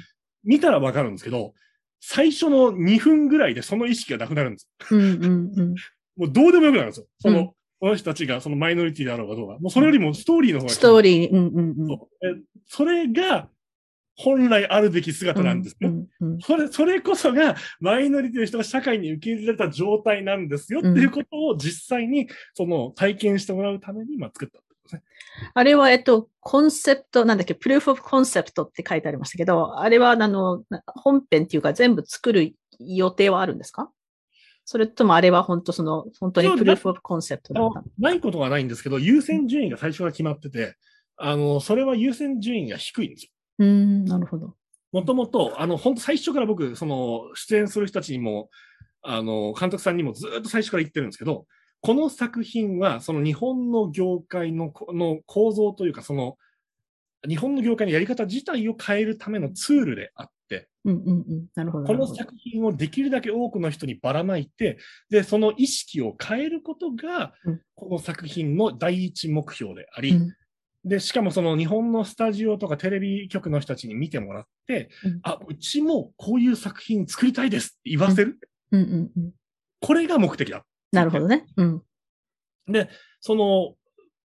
[0.44, 1.54] 見たらわかるんですけど、
[2.00, 4.70] 最初の2分ぐらいでその意識がなくなるんです。
[4.92, 5.02] うん。
[5.02, 5.24] うん。
[5.24, 5.76] うん。
[6.16, 7.08] もうどうでもよくなるんですよ。
[7.20, 9.58] その、うんこの人たちがそのマイノリティだろうがどうか。
[9.60, 11.48] もうそれよりもストーリーの方がストーリー、うん。
[11.48, 11.76] うん。
[11.80, 11.88] うん。
[11.88, 13.50] そうえそれが
[14.18, 15.90] 本来あるべき姿なんですよ。
[15.90, 16.08] うん。
[16.20, 16.40] うん。
[16.42, 25.04] それ、それこそが、マイノリティの人が社会に受け入れられた状態なんですよ、うんっていうことを実際に、その、体験してもらうために、まあ、作ったってことですね。
[25.54, 33.90] あれは、えっと、コンセプト、なんだっけ、プルーフオブコンセプトって書いてありましたけど、あれは、あの、な本編っていうか全部作る予定はあるんですか？
[34.70, 40.76] それともあれは本当その、本当にプルーフオブコンセプトだったのないことはないんですけど、優先順位が最初から決まってて、
[41.18, 43.32] あの、それは優先順位が低いんですよ。
[43.58, 44.54] うーん、なるほど。
[44.92, 48.52] もともと、あの、本当最初から僕、その、出演する人たちにも、
[49.02, 51.48] あの、監督さんにもずっと最初から言ってるんですけど、
[51.82, 56.38] この作品は、その日本の業界のこの構造というか、その、
[57.28, 60.34] 日本の業界のやり方自体を変えるためのツールであって、
[60.86, 61.46] うんうんうん。
[61.56, 61.86] なるほど。
[61.86, 64.78] この作品をできるだけ多くの人にばらまいて、
[65.10, 70.36] で、その意識を変えることがうん、この作品の第一目標であり、うん
[70.86, 78.40] で、しかもその日本のスタジオとかテレビ局の人たちに見てもらって、うんあ、うちもこういう作品作りたいですって言わせる？
[78.72, 79.32] うんうんうん。
[79.82, 80.64] これが目的だ。
[80.94, 81.46] なるほどね。
[81.58, 81.84] うん。
[82.68, 82.90] で、
[83.20, 83.76] その、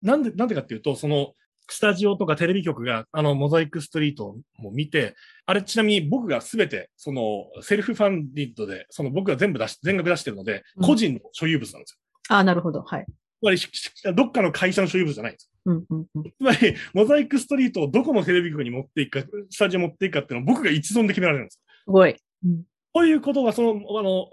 [0.01, 1.33] なんで、なんでかっていうと、その、
[1.69, 11.97] スタジオとかテレビ局が、あの、モザイクストリートも見て、あれちなみに僕がすべて、その、セルフファンディッドで、その僕が全部出し、全額出してるので、うん個人の所有物なんですよ。
[12.30, 12.82] ああ、なるほど。
[12.82, 13.06] はい。
[13.06, 15.51] つまり、どっかの会社の所有物じゃないんです。
[15.65, 16.23] うんうんうん。
[16.23, 21.62] つまり、モザイクストリートをどこのテレビ局に持っていくか、スタジオ持っていくかっていうのを僕が一存で決められるんです。
[21.86, 22.15] すごい。
[22.45, 24.27] うんということは、その、あの、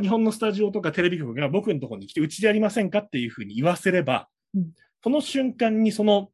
[0.00, 4.70] 日本のスタジオとかテレビ局が僕のところに来て、うちでやりませんかっていうふうに言わせれば、うん
[5.02, 6.28] その瞬間にその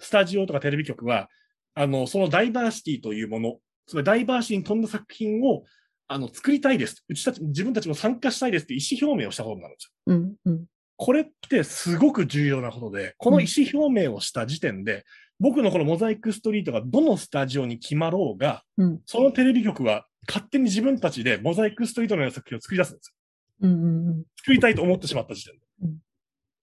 [0.00, 1.28] スタジオとかテレビ局は、
[1.74, 5.64] あの、そのダイバーシティというもの、つまりダイバーシティに富んだ作品を、
[6.08, 7.04] あの、作りたいです。
[7.08, 9.92] うちたち、自分たちも参加したいですって意思表明をしたことになるんですよ。
[10.06, 10.64] うんうん。
[10.96, 15.04] これってすごく重要なことで、この意思表明をした時点で、
[15.38, 23.14] 僕のこのモザイクストリートがどのスタジオに決まろうが、うんそのテレビ局は勝手に自分たちでモザイクストリートのような作品を作り出すんです
[23.62, 23.68] よ。
[23.68, 24.24] うんうんうん。
[24.36, 25.60] 作りたいと思ってしまった時点で。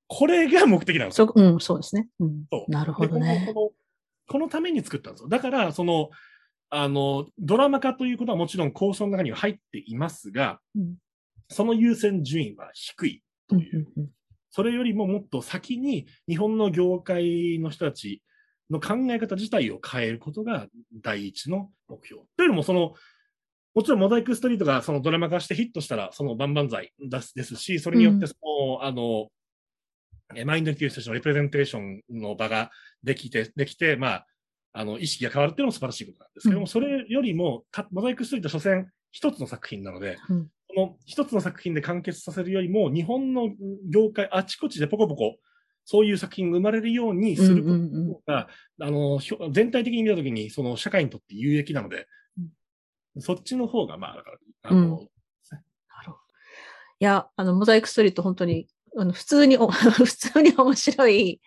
[0.09, 1.27] うんこれが目的なんですよ。
[1.27, 2.07] そ、うん、そうですね。
[2.21, 2.45] うん。
[2.49, 3.51] そうなるほどね。
[3.53, 3.71] この
[4.27, 5.27] このために作ったんですよ。
[5.27, 6.11] だから、その、
[6.69, 10.95] あの、ドラマ化ということはもちろん構想の中には入っていますが、うん
[11.49, 13.87] その優先順位は低いとうんいう。
[13.95, 14.09] うんうん
[14.49, 18.23] それよりももっと先に日本の業界の人たち
[18.71, 20.67] の考え方自体を変えることが
[21.03, 22.23] 第一の目標。
[22.37, 22.93] というのも、その、
[23.75, 26.91] もちろんモザイクストリートがそのドラマ化してヒットしたら、その万々歳
[27.35, 29.36] ですし、それによってその、あの、え
[30.45, 32.71] マインドリティの人たちのレプレゼンテーションの場が
[33.03, 34.27] できて、できて、まあ、
[34.73, 36.67] あの、意識が変わるっていうのも素晴らしいことなんですけども、うん。
[36.67, 40.47] それよりもか、モザイクストリート所詮一つの作品なので、うん。
[40.67, 43.49] この一つの作品で完結させるよりも、日本の
[43.89, 45.37] 業界あちこちでポコポコ、
[45.85, 48.13] そういう作品が生まれるようにするこうんうんうん。
[48.13, 48.49] とが、
[48.81, 49.19] あの、
[49.51, 52.07] 全体的に見たときに、その社会にとって有益なので、
[53.19, 55.01] そっちの方が、まあ、だから、あの、なるほ
[56.11, 56.17] ど。
[56.99, 61.39] いや、あの、モザイクストリート本当に、あの、普通にお、 普通に面白い、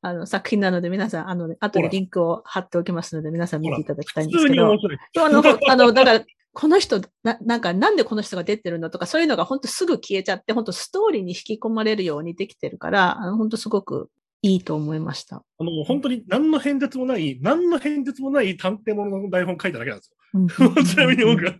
[0.00, 4.98] あの、作品なので、皆さん、あの、後でリンクを貼っておきますので、皆さん見ていただきたいん普ですけど通に面、白い。
[5.18, 14.10] あの、 あの、だから、この人、な、なんか、なんでこの人が出てるのとか、そういうのが本当すぐ消えちゃって、本当ストーリーに引き込まれるようにできてるから、あの、本当すごく
[14.42, 15.36] いいと思いました。
[15.36, 20.21] あの、本当に何の変哲もない、何の変哲もない探偵ものの台本書いただけなんですうんよ。
[20.32, 21.50] ちなみに僕が。
[21.52, 21.54] い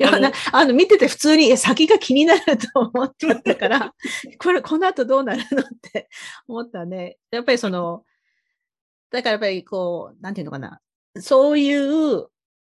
[0.00, 3.94] や、あのなあの、見てて普通にえ先が気になると思っちゃったから、
[4.38, 6.08] これ、この後どうなるのって
[6.48, 7.18] 思ったね。
[7.30, 8.04] やっぱりその、
[9.10, 10.80] だからやっぱりこう、なんていうのかな。
[11.20, 12.28] そういう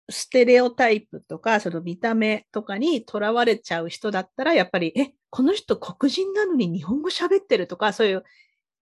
[0.10, 8.23] ステレオタイプとか、その見た目とかにとらわれちゃう人だったら、やっぱり、え、この人黒人なのに日本語喋ってるとか、そういう、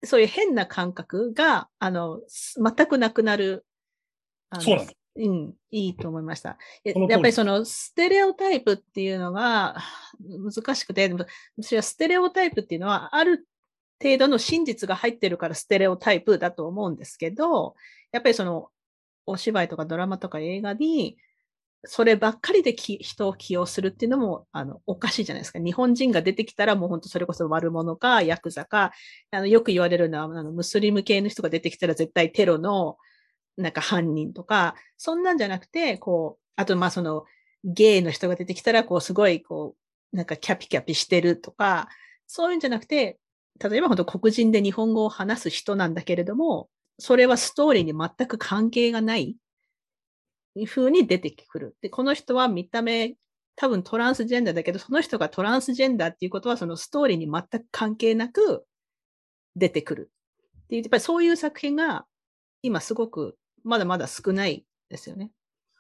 [0.04, 3.66] そういう変な感覚が、あの、す全くなくなる。
[4.60, 5.01] そうなんです。
[5.16, 6.58] うん、いいと思いました。
[6.84, 9.76] やっぱりそのステレオタイプっていうのが
[10.20, 11.14] 難しくて、
[11.58, 13.46] 私はステレオタイプっていうのはある
[14.02, 17.76] 程度の真実が入ってるからステレオタイプだと思うんですけど、
[18.12, 18.70] やっぱりその
[19.26, 21.18] お芝居とかドラマとか映画に
[21.84, 25.60] そればっかりでき人を起用するっていうのもあのおかしいじゃないですか。
[25.60, 28.94] 日本人が出てきたらもう本当それこそ悪者かヤクザか、
[29.30, 32.98] あのよく言われるのはあのムスリム系の人が出てきたら絶対テロの
[33.62, 37.26] なんか犯人とか、そんなんじゃなくて、こう、あとまあその
[37.64, 39.76] ゲイの人が出てきたら、こうすごいこ
[40.14, 41.88] う、なんかキャピキャピしてるとか、
[42.28, 43.20] そういうんじゃなくて、
[43.60, 46.70] 例えば本当黒人で日本語を話す人なんだけれども、
[47.00, 49.38] それはストーリーに全く関係がない
[50.66, 51.76] 風に出てくる。
[51.82, 53.16] で、この人は見た目、
[53.56, 58.66] 多分トランスジェンダーだけど、その人がトランスジェンダーっていうことは、そのストーリーに全く関係なく
[59.56, 60.12] 出てくる。
[60.64, 62.06] っていう、やっぱりそういう作品が
[62.62, 65.32] 今すごくまだまだ少ないですよね。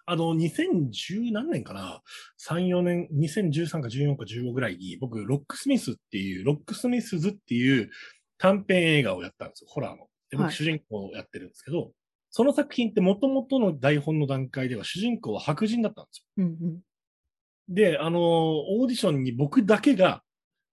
[0.06, 2.02] あの、2010何年かな
[2.39, 7.89] ?3、4年、2013か14か15ぐらいに、僕、ロックスミスっていう、ロックスミスズっていう
[8.38, 10.08] 短編映画をやったんですよ、ホラーの。
[10.30, 11.91] で、僕、はい主人公をやってるんですけど、
[12.30, 16.26] その作品って元々の台本の段階では主人公は白人だったんですよ。
[16.38, 16.80] うんうん。
[17.70, 20.24] で、あの、オーディションに僕だけが、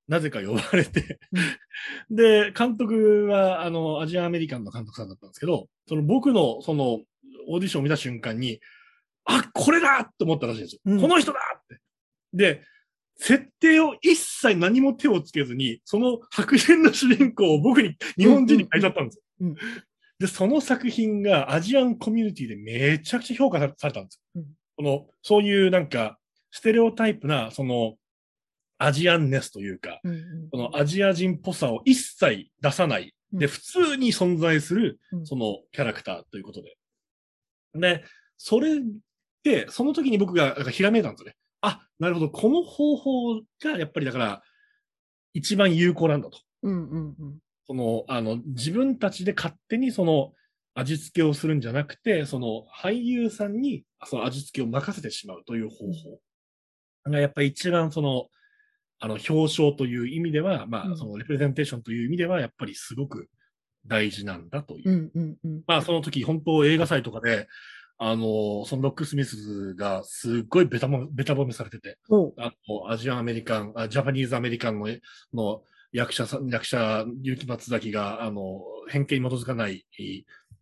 [0.08, 1.20] なぜか呼ばれて、
[2.10, 7.00] で、監督は、あの、アジアンアメリカンの監督さんだったんですけど、その僕の、その、
[7.48, 8.60] オーディションを見た瞬間に、
[9.24, 10.80] あ、これだと思ったらしいんですよ。
[10.86, 11.78] うんこの人だって。
[12.32, 12.62] で、
[13.16, 19.22] 設定を一切何も手をつけずに、その白人の主人公を僕に、日本人に変えちゃったんですよ。
[19.40, 19.56] うんうん
[20.18, 24.42] で、その作品がアジアンコミュニティでめちゃくちゃ評価されたんですよ。
[24.42, 24.46] うん
[24.78, 26.18] この、そういうなんか、
[26.52, 27.96] ステレオタイプな、その、
[28.78, 33.14] アジアンネスというか、うんうんこのアジア人っぽさを一切出さない。
[33.32, 36.76] で、うん普通に存在するう、んそのキャラクターということで。
[37.74, 38.04] で、
[38.36, 38.80] それ
[39.42, 41.36] で、その時に僕がなんかひらめいたんですよね。
[41.60, 42.30] あ、なるほど。
[42.30, 44.42] この方法がやっぱりだから、
[45.34, 46.38] 一番有効なんだと。
[46.62, 50.32] うんうんうんその、あの、自分たちで勝手にその、
[50.78, 56.20] 味付けをするんじゃなくて、その俳優さんにその味付けを任せてしまうという方法
[57.10, 58.28] が、やっぱり一番その、
[59.00, 63.28] あの、表彰という意味では、まあ、そのレプレゼンテーションという意味では、やっぱりすごく
[63.86, 64.90] 大事なんだという。
[64.90, 65.62] うんうんうん。
[65.66, 67.48] まあ、その時、本当映画祭とかで、
[67.98, 71.98] あの、そのロックスミスがすっごいベタも、ベタ褒めされてて、
[72.38, 74.86] あの、アジアンアメリカン、あジャパニーズアメリカンの、
[75.34, 79.84] の役者さん、役者、結城松崎が、あの、偏見に基づかない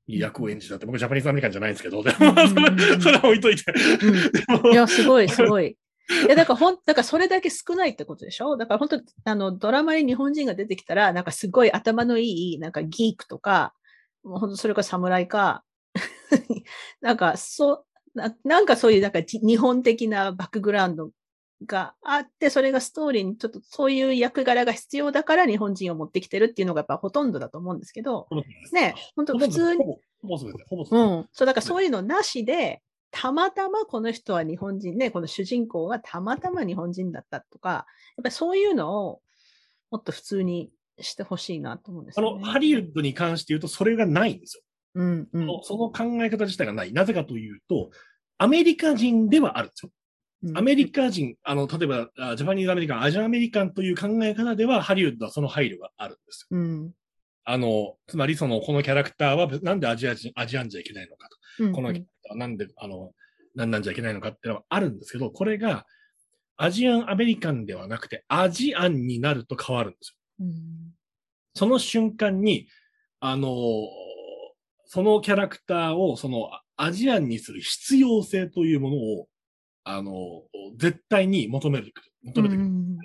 [0.06, 3.64] 役を演じたって、僕ジャパニーズアメリカンじゃないんですけど、でも、うんうんうんうんそれは置いといて。
[4.62, 5.76] うんいや、すごい、すごい。
[6.08, 8.56] いや、だからほん、だからそれだけ少ないってことでしょ？
[8.56, 13.74] だから本当、あの、ドラマに日本人が出てきたら、なんかすごい頭のいい、なんかギークとか、
[14.22, 15.64] もう本当それか侍か、
[17.00, 21.10] なんかそう、ななんかそういう、なんかじ日本的なバックグラウンド
[21.66, 28.26] があって、それがストーリーにちょっとそういう役柄が必要だから日本人を持ってきてるっていうのがやっぱほとんどだと思うんですけど、
[28.72, 31.04] ね、本当普通に、ほぼ、ほぼ全て、ほぼ全て。
[31.04, 31.28] うん。
[31.32, 37.84] そう、だからそういうのなしで、たまたまこの人は日本人ね、この主人公がたまたま日本人だったとか、やっ
[38.22, 39.20] ぱりそういうのを
[39.90, 42.26] もっと普通にしてほしいなと思うんですね。
[42.26, 44.62] の、ハリウッドに関して言うと、それがないんですよ。
[44.94, 46.92] うんうんそのその考え方自体がない。
[46.92, 47.90] なぜかというと、
[48.38, 49.90] アメリカ人ではあるんですよ。
[50.42, 56.58] うんアメリカ人、あの、例えば、あジャパニーズアメリカン、アジアアメリカンという考え方では、ハリウッドはその配慮があるんですよ。
[56.58, 56.92] うん
[57.48, 61.64] あの、つまり、その、このキャラクターは、なんでアジア人、アジアンじゃいけないのかと。
[61.64, 63.12] うんこのキャラクターはなんで、あの、
[63.54, 65.86] なんなんじゃいけないのかっていうのはあるんですけど、これが、
[66.56, 70.46] アジアンアメリカンではなくて、アジアンになると変わるんですよ。
[70.46, 70.96] うん
[71.54, 72.68] その瞬間に、
[73.20, 73.48] あの、
[74.84, 79.28] そのキャラクターを、その、アジアンにする必要性というものを、
[79.84, 80.42] あの、
[80.76, 82.66] 絶対に求める、求めてくる。
[82.66, 82.98] うん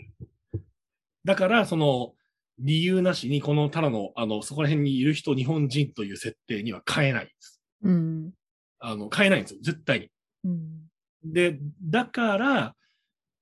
[1.23, 2.13] だから、その、
[2.61, 7.61] 理由なしに、このただの、あの、そこら辺にいる人、日本人という設定には変えないです。
[7.83, 8.31] うん
[8.79, 9.59] あの、変えないんですよ。
[9.61, 10.09] 絶対に。
[10.45, 10.91] うん
[11.23, 12.75] で、だから、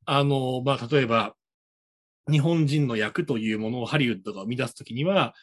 [0.05, 1.33] あの、まあ、例えば、
[2.29, 5.33] 日本人の役というものをハリウッドが生み出すときには、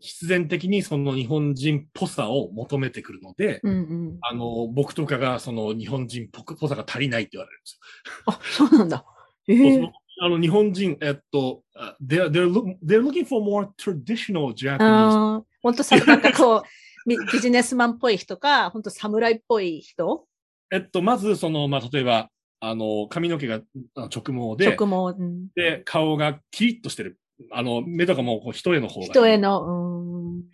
[0.00, 3.76] 必然的にその日本人っぽさを求めてくるので、うんう
[4.12, 7.80] んあの、僕とかがその日本人っぽくぽさが足りないって言われるんです
[8.26, 9.04] あ、そうなんだ。
[9.48, 9.92] えよ。
[10.20, 15.42] あの、日本人、えっと、あ they're, they're, look- they're looking for more traditional Japanese.
[15.62, 16.62] 本当さ、なんかこう、
[17.08, 20.26] ビビジネスマンっぽい人か、本当侍っぽい人？
[20.70, 23.60] えっと、まず、その、まあ、例えば、あの、髪の毛が
[23.94, 27.18] あ直毛で、直毛、うんで、顔がキリッとしてる。
[27.52, 29.10] あの、目とかもこう一重の方がいい。
[29.10, 30.44] 人への、うん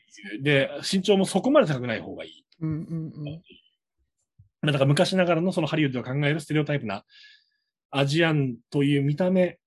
[0.43, 2.45] で、身長もそこまで高くない方がいい。
[2.61, 3.43] うんうんうん
[4.63, 7.05] まあだから昔ながらのそのハリウッドが考えるステレオタイプな
[7.97, 9.59] アジアンという見た目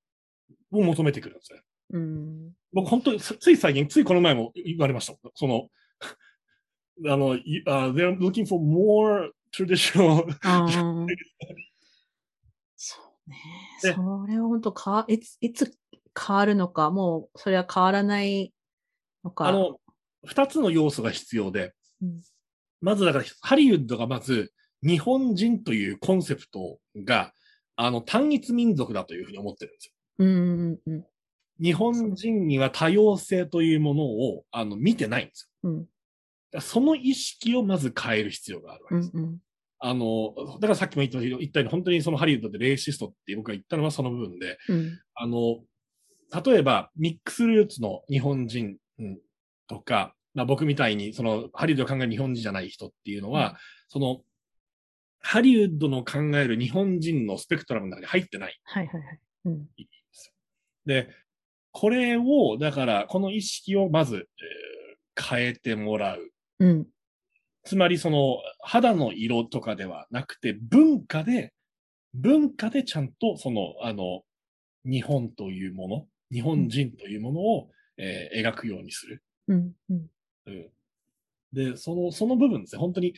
[0.71, 1.59] を求めてくるんですよ。
[1.91, 5.15] うん僕本当につつい最近、ついこの前も言われました。
[5.35, 5.69] その、
[7.07, 10.25] あの、いあ they're looking for more traditional
[12.75, 13.37] そうね。
[13.81, 15.77] でそれは本当か、いつ、いつ
[16.19, 18.53] 変わるのか、もうそれは変わらない
[19.23, 19.47] のか。
[19.47, 19.79] あの、
[20.25, 22.21] 二つの要素が必要で、うん
[22.79, 27.33] まずだから、ハリウッドがまず、日本人というコンセプトが、
[27.77, 29.93] あの、単一民族だというふうに思ってるんですよ。
[30.19, 31.05] うんうんうん
[31.59, 35.71] 日本人には多様性というものを、あの、見てないんですよ。
[35.71, 35.85] うん
[36.59, 39.11] その意識をまず変える必要があるわけです。
[39.13, 39.37] うんうん
[39.79, 45.59] あの、だからさっきも言ったように、本当にそのハリウッドでレイシストって僕が言ったのはその部分で、うんあの、
[46.43, 49.19] 例えば、ミックスルーツの日本人うん
[49.67, 53.55] とか、まあ、僕みたいに、その、ハリウッドを考える日本人じゃない人っていうのは、うん
[53.89, 54.21] その、
[55.19, 59.19] ハリウッドの考える日本人のスペクトラムの中に入ってないはいはいはい。
[59.45, 60.33] うんんですよ。
[60.85, 61.09] で、
[61.71, 64.77] これを、だから、この意識をまず、えー
[65.19, 66.31] 変えてもらう。
[66.59, 66.87] うん
[67.63, 71.53] つまり、その、肌の色とかではなくて、文化で、
[72.13, 74.21] 文化でちゃんと、その、あの、
[74.85, 79.23] 日本というもの、日本人というものを、えー描くようにする。
[79.47, 80.11] うんうん
[80.45, 80.69] うん
[81.53, 82.79] で、その、その部分ですね。
[82.79, 83.13] 本当に、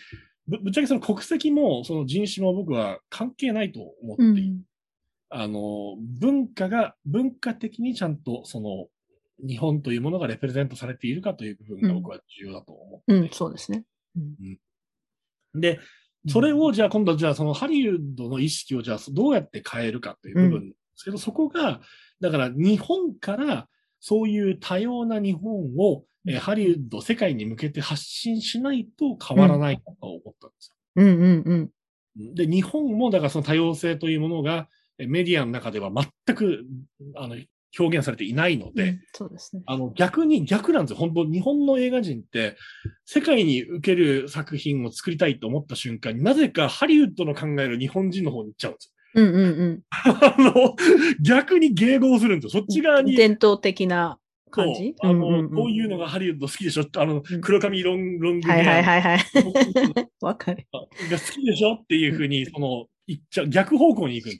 [0.49, 4.34] ぶぶっちゃけその国籍も、その人種も僕は関係ないと思っている。
[4.34, 4.61] うん。
[5.30, 8.88] あの、文化が、文化的にちゃんと、その、
[9.47, 13.86] 日本というものがレプレゼントされているかという部分が僕は重要だと思っているうん、そうですね。
[14.17, 14.19] う
[15.57, 15.61] ん。
[15.61, 15.80] で、
[16.28, 21.80] それをじゃあ今度じゃあそのハリウッドの意識をじゃあどうやって変えるかという部分ですけど、そこが、
[22.19, 23.67] だから日本から
[23.99, 31.71] そういう多様な日本を、えーハリウッド、世界に向けて発信しないと変わらないと思ったんですうんうんうん
[32.17, 32.34] よ。
[32.36, 34.67] で、日本もだからその多様性というものが、
[34.97, 36.65] えーメディアの中では全く、
[37.15, 37.36] あの、
[37.77, 39.63] 表現されていないので、うんそうですね。
[39.65, 40.97] あの、逆に、逆なんですよ。
[40.97, 42.57] 本当日本の映画人って、
[43.05, 48.93] 世界に受ける作品を作りたいと思った瞬間になぜかハリウッドの考える日本人の方に行っちゃうんですよ。
[49.15, 49.82] うんうんうん。
[49.91, 50.75] あの、
[51.21, 52.61] 逆に迎合するんですよ。
[52.61, 54.19] そっち側に、伝統的な
[54.50, 56.86] 感じ、あの、うんうんうんこういうのがハリウッド好きでしょ？
[56.97, 59.20] あのうん、黒髪ロンロングはいはいはいはい。
[59.20, 60.68] が わかる。
[60.72, 60.88] 好
[61.34, 61.76] きでしょ？
[61.76, 64.38] っていうふうに、その、行っちゃう、逆方向に行く。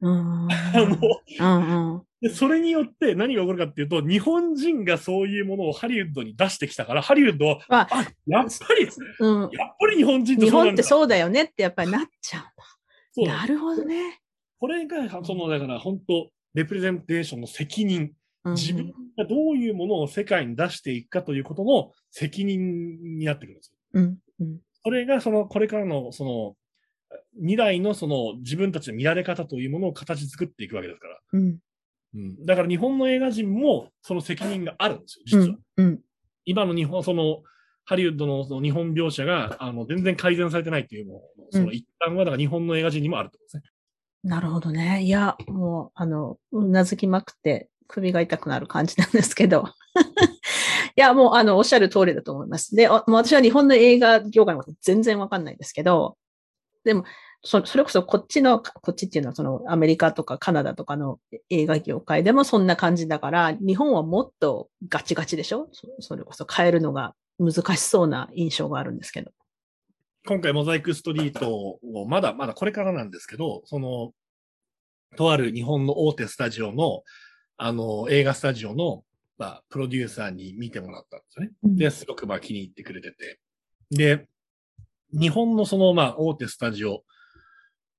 [0.00, 0.48] うん。
[0.48, 0.98] あの、
[1.40, 2.02] うんうん。
[2.20, 8.88] で、それによって何が起こるかっていうと、日本人がそういうものをハリウッドに出してきたから、ハリウッドは、まああ、やっぱり、
[9.20, 9.40] うん。
[9.42, 10.62] やっぱり日本人っそうなんだ。
[10.64, 12.44] 本ってそうだよねってやっぱりなっちゃ
[13.12, 13.28] そうう。
[13.28, 14.20] なるほどね。
[14.58, 18.12] これが、その、だから本当、レプレゼンテーションの責任。
[18.44, 23.76] うん自分がどういうものを世界に出していくかということの責任になってくるんですよ。
[23.94, 26.56] うんうんそれが、その、これからの、その、
[27.36, 31.18] 未来のその自分たちの見られ方というものを形作っていくわけですから。
[31.34, 31.58] うん
[32.14, 32.44] うん。
[32.44, 35.54] だから日本の映画人もその責任があるんですよ、う実は。
[35.54, 36.00] んうん
[36.44, 37.42] 今の日本、その、
[37.84, 43.62] ハリウッドのその日本描写が、あの、全然改善されてないっていうのも、その一端は、だから日本の映画人にもあるってことですね。
[44.24, 45.02] なるほどね。
[45.02, 49.68] いや、もう、あの、うなずきまくって首が痛くなる感じなんですけど。
[50.96, 52.74] いや、もう、あの、おっしゃる通りだと思います。
[52.74, 56.16] で、私は日本の映画業界のこと全然わかんないですけど、
[56.84, 57.04] でも、
[57.44, 61.18] そそれこそこっちの、こっちっていうのはそのアメリカとかカナダとかの
[61.50, 65.68] 映画業界でもそんな感じだから、日本はもっとガチガチでしょ？
[65.98, 69.32] それこそ変えるのが難しそうな印象があるんですけど。
[70.24, 74.12] 今回モザイクストリートをまだまだこれからなんですけど、その、
[75.16, 77.02] とある日本の大手スタジオの、
[77.56, 79.04] あの、映画スタジオの、
[79.38, 81.50] まあ、プロデューサーに見てもらったんですよね。
[81.62, 83.40] で、すごくまあ気に入ってくれてて。
[83.90, 84.26] で、
[85.12, 87.04] 日本のそのまあ大手スタジオ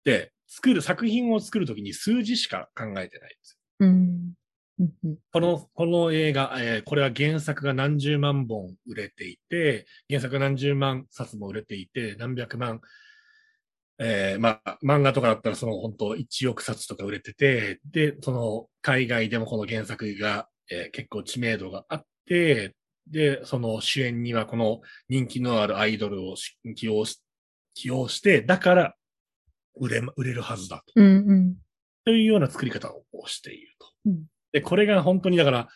[0.03, 3.09] で作る、作品を作るときに数字しか考えてないんで
[3.41, 3.87] すよ。
[3.87, 4.33] うん
[5.31, 12.81] この、この映画、えーこれは原作が何十万本売れていて、原作が何十万冊も売れていて、何百万、
[13.99, 22.75] えーまあ、漫画とかだったらその本当1億冊とか売れてて、で、その海外でもこの原作が、えー結構知名度があって、
[23.07, 27.21] で、その主演にはこの人気のあるアイドルをし起用し、
[27.73, 28.95] 起用して、だから
[29.75, 30.93] 売れ、売れるはずだと。
[30.95, 31.55] うんうん
[32.05, 33.87] というような作り方をしていると。
[34.07, 35.67] うんで、これが本当にだから、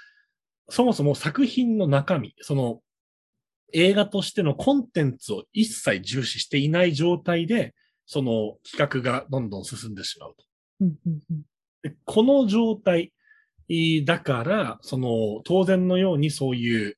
[0.69, 2.81] そもそも作品の中身、その
[3.73, 7.73] 映画としてのコンテンツを一切重視していない状態で、
[8.07, 10.45] その企画がどんどん進んでしまうと。
[10.81, 11.41] うんうんうん
[11.83, 13.13] でこの状態
[14.05, 16.97] だから、その当然のようにそういう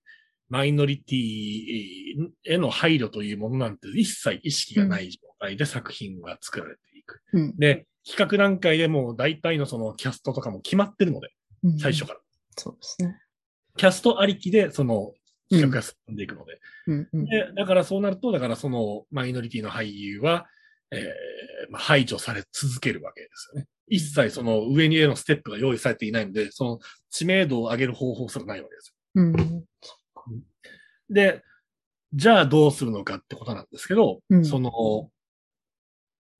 [0.49, 7.21] マイノリティへの配慮というものなんて一切意識がない状態で作品が作られていく。
[7.33, 11.29] うんで、企画段階でもう大体のそのキャストとかも決まってるので、
[11.63, 12.19] うん最初から。
[12.55, 13.19] そうですね。
[13.77, 15.13] キャストありきで、その
[15.49, 16.59] 企画が進んでいくので。
[16.87, 20.47] うんうんで、だからそうなると、だからそのマイノリティの俳優は、
[20.91, 23.67] えーまあ、排除され続けるわけですよね。
[23.87, 26.79] 一切その上にへのステップが用意されていないので、その
[27.09, 29.63] 知名度を上げる方法すらないわけですうんよ。
[31.09, 31.43] で、
[32.13, 35.09] じゃあどうするのかってことなんですけど、うんその、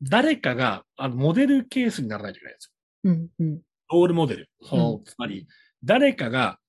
[0.02, 2.72] 誰かが、あの、モデルケースにならないといけないんですよ。
[3.04, 4.50] うんうんロールモデル。
[4.62, 5.48] その、うつまり、
[5.84, 6.60] 誰かが、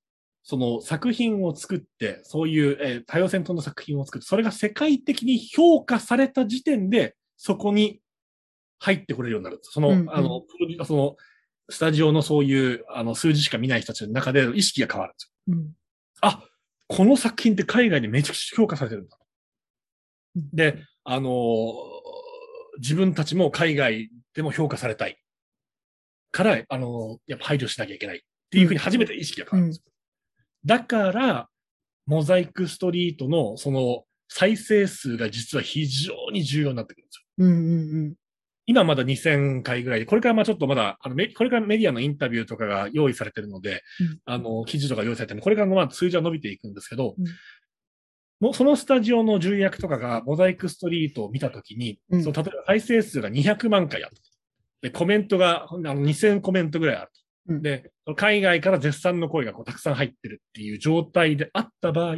[0.43, 8.03] その作品を作って、そういう、えー多様性との作品を作って、それが世界的に評価された時点で、そこに
[8.81, 9.61] 入ってこれるようになる。
[9.63, 10.43] その、うんうんあの、
[10.85, 11.17] その、
[11.71, 15.57] スタジオのそういう、あの、数字しか見ない人たちの中で意識が変わるんですよ。
[15.57, 15.73] うん
[16.21, 16.45] あ、
[16.87, 19.17] この作品って海外でめちゃくちゃ評価されてるんだ。
[20.37, 21.81] うんで、あのー
[22.79, 25.19] 自分たちも海外でも評価されたい。
[26.31, 28.21] から、あのーやっぱ配慮しなきゃいけないっ
[28.51, 29.91] ていうふうに初めて意識が変わるんですよ。
[30.67, 31.49] だから、
[32.05, 37.25] モザイクストリートのその再生数が実は非常に重要になってくるんですよ。
[37.45, 37.55] うんう
[38.09, 38.15] ん
[38.67, 44.21] 今まだ2000回ぐらいで、これからまあちょっとまだ、あの、メこれからメディアのインタビューとかが用意されてるので、うん。
[44.27, 47.27] あの、記事とか用意されてるので、これからまあ数字は伸びていくんですけど、うん。
[48.39, 52.23] もうそのスタジオの重役とかがモザイクストリートを見たときに、うん。
[52.23, 54.23] その例えば再生数が200万回あったと。
[54.83, 57.11] で、コメントがあの2000コメントぐらいある
[57.49, 57.55] と。
[57.55, 57.63] うん。
[57.63, 62.17] で、海外から絶賛の声がこうたくさん入ってるっていう状態であった場合、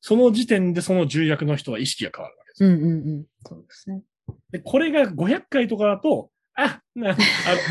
[0.00, 2.64] その時点でその重役の人は意識が変わるわけです。
[2.64, 3.24] ようんうんうん。
[3.46, 4.02] そうですね。
[4.50, 7.16] で、これが500回とかだと、あ、な、あ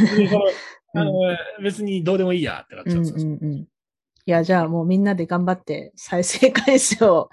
[0.02, 0.46] 別にその、
[0.96, 1.14] あの、
[1.62, 3.18] 別にどうでもいいやってなっちゃうんですよ。
[3.18, 3.60] うんうんうん。
[3.60, 3.68] い
[4.26, 7.30] や、じゃあもうみんなで頑張って再生回数を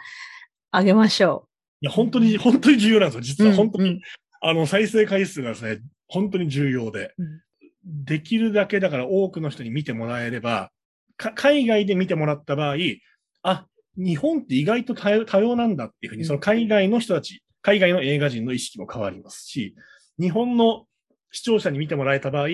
[0.72, 1.48] 上げましょ
[1.80, 3.20] いや、本当に、本当に重要なんですよ。
[3.22, 3.50] 実う。
[3.50, 4.00] は本当に、うん
[4.46, 7.40] あの、再生回数がですね、本当に重要で、うん
[7.86, 10.70] できるだけだから多くの人に見てもらえれば、
[11.18, 12.76] か海外で見てもらった場合、
[13.42, 13.66] あ、
[13.98, 19.74] 日本って意外と多様なんだっていうふうに、うんその海外の人たち、海外の映画人の意識も変わりますし、
[20.20, 20.84] 日本の
[21.32, 22.48] 視聴者に見てもらえた場合、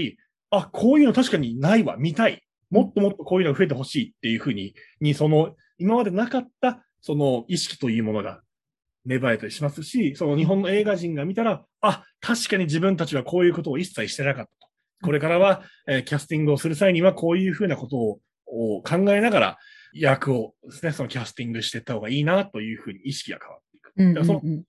[0.50, 2.42] あ、こういうの確かにないわ、見たい。
[2.70, 8.40] もっともっとこういうのが増えてほしいっていうふうに、に、その、今までなかった、その意識というものが
[9.04, 14.68] 芽生えたりしますし、その日本の映画人が見たら、あ、確かに自分たちはこういうことを一切してなかったと。
[15.02, 18.20] これからは、えーキャスティングをする際にはこういうふうなことを
[18.52, 19.58] を考えながら
[19.92, 23.92] 役をですね、そのキャスティングしていった方がいいなというふうに意識が変わっていく。
[23.96, 24.62] うんだからそのうん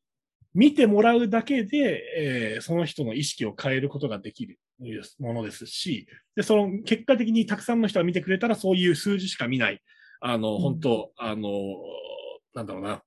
[0.53, 4.59] 見てもらうだけで、えーその人の意識を変えることができる
[5.19, 9.81] ものですし、で、その結果的にたくさんの人が見てくれたら、そういう数字しか見ない、
[10.19, 10.61] あの、うん。
[10.61, 11.49] 本当あの、
[12.53, 13.03] なんだろうな、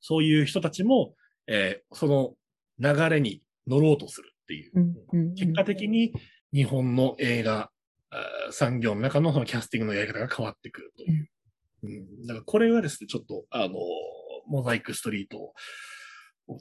[0.00, 1.14] そういう人たちも、
[1.46, 2.34] えーその
[2.78, 4.72] 流れに乗ろうとするっていう。
[4.74, 5.34] うんうんうん。
[5.34, 6.12] 結果的に
[6.52, 7.70] 日本の映画、
[8.50, 11.28] 産業の中のそのキャスティングのやり方が変わってくるという。
[11.84, 13.74] うん、だからこれはですね、ちょっと、あの、
[14.46, 15.54] モザイクストリートを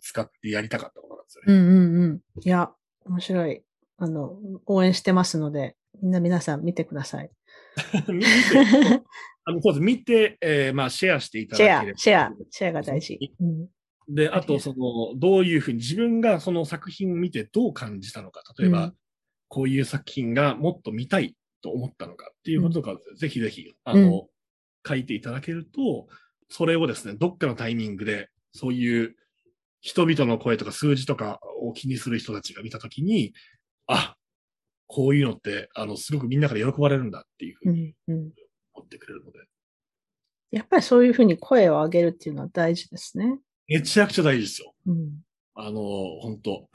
[0.02, 1.54] 使ってやりたかったことなんですよね。
[1.54, 2.22] うんうんうん。
[2.42, 2.72] いや、
[3.06, 3.64] 面白い。
[3.98, 7.32] あの、応援してますので、みんな皆さん見てください。
[8.08, 8.28] 見て、
[9.46, 9.82] あの、そうです。
[9.82, 11.98] 見て、えーまあ、シェアしていたシェアだけれ、ば。
[11.98, 13.20] シェア、シェアが大事。
[13.39, 13.68] うん
[14.10, 18.44] で、あと、その、どういうふうに自分がその作品を見てどう感じたのか。
[18.60, 18.96] 例えば、うん
[19.52, 24.30] こういう作品がもっと見たいと思ったのかっていうこととか、ぜひぜひ、あの、
[24.88, 26.08] 書いていただけると、
[26.48, 29.16] それをですね、どっかのタイミングで、そういう
[29.82, 33.34] 人々の声とか数字とかを気にする人たちが見たときに、
[33.88, 34.16] あ、
[34.88, 37.96] こういうのって、あの、すごくみんなから喜ばれるんだっていうふううに
[38.74, 39.40] 思ってくれるので、
[40.52, 43.40] やっぱりそういうふうに声を上げるっていうのは大事ですね。
[43.68, 44.74] めちゃくちゃ大事ですよ。
[44.86, 45.22] うん。
[45.56, 45.82] あの、
[46.22, 46.70] 本当。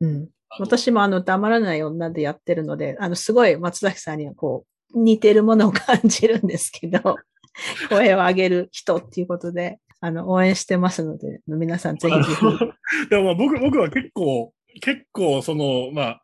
[0.00, 0.28] うん、
[0.60, 7.16] 私もあの黙らない女でやってるので、あのすごい松崎さんにはこう似てるものを感じるんですけど、
[7.88, 12.40] 声を上げる人っていうことで、あの応援してますので、皆さんぜひぜひ。
[13.10, 16.22] でもまあ僕、僕は結構、結構その、まあ、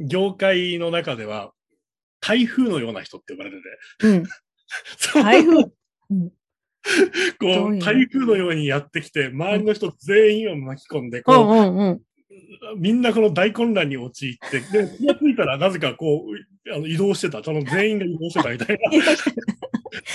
[0.00, 1.52] 業界の中では、
[2.20, 3.56] 台風のような人って呼ばれて
[4.00, 4.24] て、うん、
[5.22, 5.70] 台風？
[6.10, 6.30] うん。
[7.38, 11.90] こう、台風のようにやってきて、周りの人全員を巻き込んで、うんこうんうん。
[11.90, 12.00] う、
[12.78, 18.90] みんなこの大混乱に陥って、で、気がついたらなぜかこう、あの移動してた、その全員が移動してたみたいな、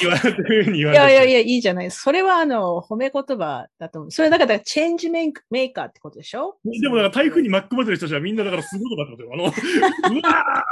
[0.02, 1.92] 言われてるふうに言われていやいやいや、いいじゃない。
[1.92, 4.12] それはあの褒め言葉だと思う。
[4.12, 6.58] それだからチェンジメイクメーカーってことでしょ？
[6.64, 9.34] でもだから台風に巻き込まれてる人たちはみんなだからすごいことだったことよ。
[9.34, 9.44] あの、
[10.20, 10.66] うわ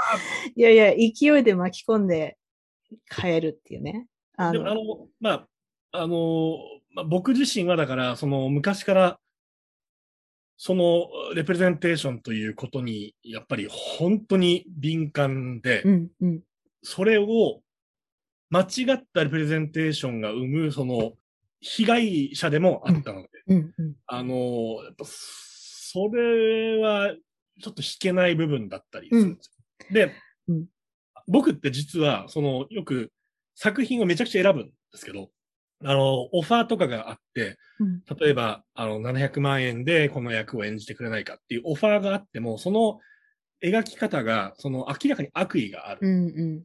[0.55, 2.37] いやいや、勢いで巻き込んで
[3.09, 4.07] 変えるっていうね。
[4.37, 5.47] あーでもあのの、まあ、
[5.93, 6.57] あの、
[6.93, 9.19] まあ、僕自身はだから、その昔から、
[10.57, 16.39] そのレプレゼンテーションということに、やっぱり本当に敏感で、うんうん
[16.83, 17.61] それを
[18.51, 21.13] 間違ったレプレゼンテーションが生む、その、
[21.61, 23.73] 被害者でもあったので、うん。
[23.77, 23.95] うん。
[24.07, 27.13] あの、やっぱ、それは、
[27.61, 29.87] ちょっと引けない部分だったりするんですよ。
[29.93, 30.13] で、
[30.49, 30.65] うん。
[31.27, 33.11] 僕って実は、その、よく
[33.55, 35.29] 作品をめちゃくちゃ選ぶんですけど、
[35.83, 38.03] あの、オファーとかがあって、うん。
[38.19, 42.99] 例えば、あの、700万円でこの役を演じてくれないかっていうオファーがあっても、その
[43.63, 45.99] 描き方が、その明らかに悪意がある。
[46.01, 46.63] うんうん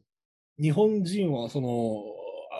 [0.59, 2.03] 日本人はその、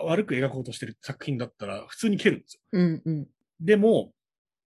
[0.04, 2.60] 悪く描こうとしてる作品だったら普通に蹴るんですよ。
[2.72, 3.26] うんうん
[3.60, 4.12] でも、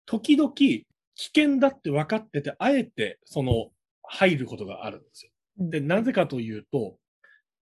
[0.04, 0.84] 時々危
[1.16, 3.70] 険だって分かってて、あえてその
[4.02, 5.30] 入ることがあるんですよ。
[5.60, 6.96] うんで、なぜかというと、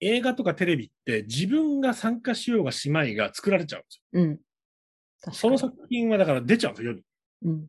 [0.00, 4.22] 映画とかテレビって自分が参加しようがしまいが作られちゃうんですよ。
[4.22, 5.32] うん。
[5.32, 7.02] その作品はだから出ちゃうんですよ、世に。
[7.42, 7.66] うん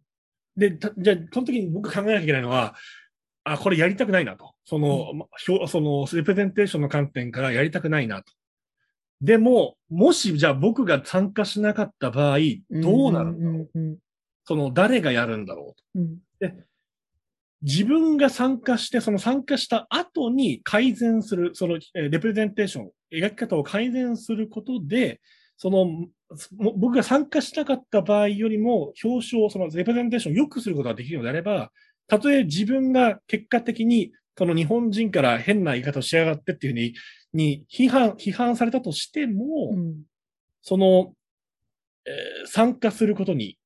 [0.57, 2.75] で、たじゃあ、その時に僕考えなきゃいけないのは、
[3.53, 4.53] あ、これやりたくないなと。
[4.65, 8.33] その、ま表その、レプレゼンテーションの観点からやりたくないなと。
[9.21, 12.37] でも、もし、じゃあ僕が参加しなかった場合、
[12.69, 13.69] どうなるんだろう。
[13.73, 13.97] うんうん
[14.49, 15.83] その、誰がやるんだろうと。
[15.95, 16.19] うん
[17.63, 25.19] 自分が参加して、その参加した後に改善する、その、えーレプレゼンテーション、描き方を改善することで、
[25.57, 26.09] その、も
[26.77, 31.71] 僕が参加しなかった場合よりも、表彰、そのレプレゼンテーションを良くすることができるのであれば、
[32.07, 36.93] たとえ自分が結果的に、その日本人から変な言い方をしやがってっていうふうに、
[37.33, 39.95] に批判、批判されたとしても、うん
[40.61, 41.13] その、
[42.05, 43.57] えー参加することに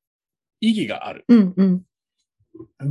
[0.59, 1.81] 意義があるうんうん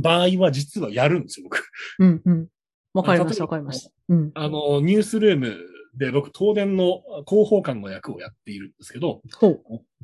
[0.01, 1.63] 場合は実はやるんですよ、僕。
[1.99, 2.47] うんうん
[2.93, 3.93] わかります例えばわかります。
[4.09, 5.57] うんあの、ニュースルーム
[5.95, 9.61] で僕、東電の広報官の役をやっているんですけど、ほう。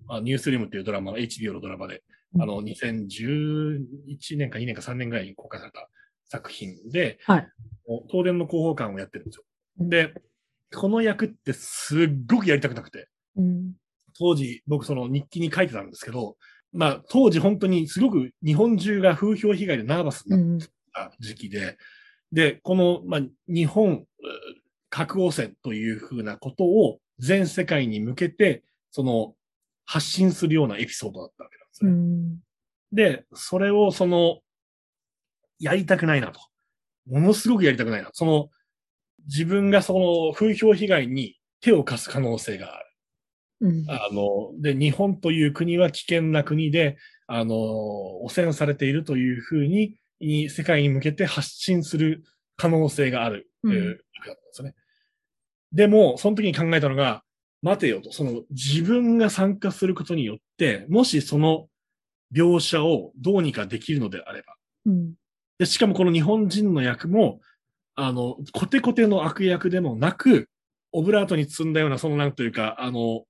[0.10, 2.02] あニュースルームっていうドラマ、HBO のドラマで、うん
[2.39, 5.89] あの、2011年か2年か3年ぐらいに公開された
[6.30, 7.47] 作品で、はい。
[8.09, 9.43] 東電の広報官をやってるんですよ。
[9.80, 10.13] で、
[10.75, 13.07] この役ってすっごくやりたくなくて、
[13.38, 13.73] うん。
[14.17, 16.36] 当時僕その日記に書いてたんですけど、
[16.73, 21.78] まあ当時本当にすごく日本中が風評被害でナーバスになってた時期で、
[22.32, 24.05] で、この、まあ、日本、う
[24.89, 29.34] 核汚染というふうなことを全世界に向けて、その、
[29.86, 31.95] 発信するようなエピソードだったわけなんですうね。
[31.95, 32.39] ん。
[32.91, 34.39] で、それをその、
[35.59, 36.39] やりたくないなと。
[37.07, 38.09] ものすごくやりたくないな。
[38.13, 38.49] その、
[39.28, 42.86] 自分がその風評被害に手を貸す可能性がある。
[43.61, 43.86] うん。
[43.89, 46.97] あの、で、日本という国は危険な国で、
[47.28, 47.55] あの、
[48.23, 52.23] 汚染されているというふうに、い世界に向けて発信する
[52.55, 54.75] 可能性がある、うんえー役だったんですよね。
[55.73, 57.23] でも、その時に考えたのが、
[57.62, 61.68] 待てよと、その自分が参加することによって、もしその
[62.34, 64.55] 描写をどうにかできるのであれば、
[64.86, 65.14] うん。
[65.58, 67.41] で、しかもこの日本人の役も、
[67.95, 70.49] あの、コテコテの悪役でもなく、
[70.91, 73.24] オブラートに包んだような、そのなんというか、あの、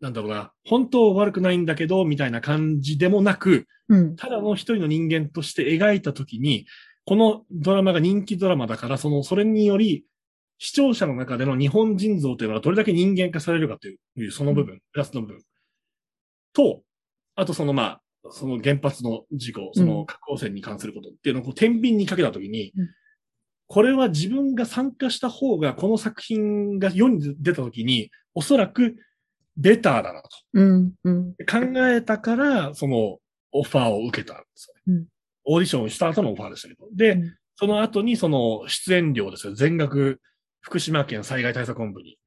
[0.00, 4.16] なんだろうな、本当は悪くないんだけど、みたいな感じでもなく、うん。
[4.16, 6.66] ただの一人の人間として描いたときに、
[7.04, 10.04] このドラマが人気ドラマだから、その、それにより、
[10.58, 13.96] 視聴者の中での日本人像というのはどれだけ人間化されるかとい
[14.26, 15.42] う、その部分、プラスの部分。
[16.52, 16.82] と、
[17.36, 18.00] あとそのまあ、
[18.30, 22.88] その原発の事故、その核汚染に関することっていうのをこう天秤にかけたときに、うん
[23.70, 28.96] これは自分が参加した方が、この作品が世に出たときに、おそらく
[29.58, 30.28] ベターだなと。
[30.54, 30.92] うん。
[31.04, 31.32] うん。
[31.32, 33.18] 考えたから、その
[33.52, 35.00] オファーを受けたんですよね。
[35.00, 35.06] うん
[35.50, 36.88] オーディションをした後のオファーでしたけど。
[36.94, 39.52] で、うんその後にその出演料ですよ。
[39.52, 40.20] 全額
[40.60, 42.18] 福島県災害対策本部に。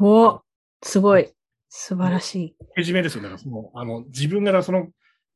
[0.00, 0.40] お
[0.82, 1.32] すごい。
[1.68, 2.56] 素晴らしい。
[2.76, 3.22] けじめですよ。
[3.22, 4.88] だからその、あの、自分がその、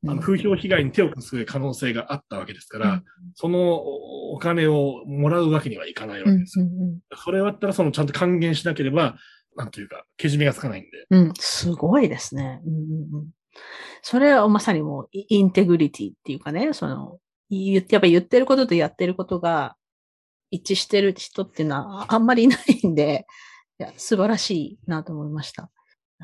[0.07, 3.03] あの風評被害に手を貸す可能性があったわけですから、
[3.35, 6.37] そのおお金をもらうわけにはいかないわうん。
[6.37, 6.65] けですよ。
[6.65, 6.99] うん。
[7.17, 9.17] それだったらそのちゃんと還元しなければ、
[9.57, 10.89] なんというか、けじめがつかないんで。
[11.09, 11.19] うん。
[11.27, 11.33] うん。
[11.37, 12.61] すごいですね。
[12.65, 13.27] うんうんうん。
[14.01, 17.19] それはまさにもうイインテグリティっていうかね、その、
[17.49, 19.75] 言ってやっぱ言ってることとやってることが
[20.51, 23.25] 一致してる人っていうのは あんまりいないんで、
[23.79, 25.71] いや、素晴らしいなと思いました。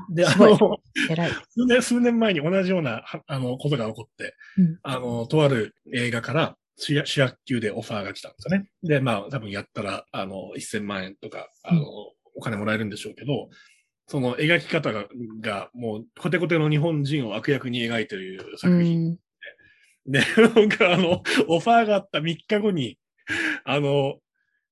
[0.09, 0.77] で、あの、
[1.09, 1.31] 偉い。
[1.31, 8.69] 数年、数年前に同じような、はあの、ことが起こって、うんあの、とある映画から主役級でオファーが来たんですよね。
[8.83, 13.49] で、まあ、多分やったら、あの、1000万円とか、あの、うんお金もらえるんでしょうけど、
[14.07, 15.05] その描き方が、
[15.41, 19.11] がもう、コテコテの日本人を悪役に描いているう作品。
[19.13, 19.19] ん。
[20.05, 22.97] で、なんかあの、オファーがあった3日後に、
[23.65, 24.15] あの、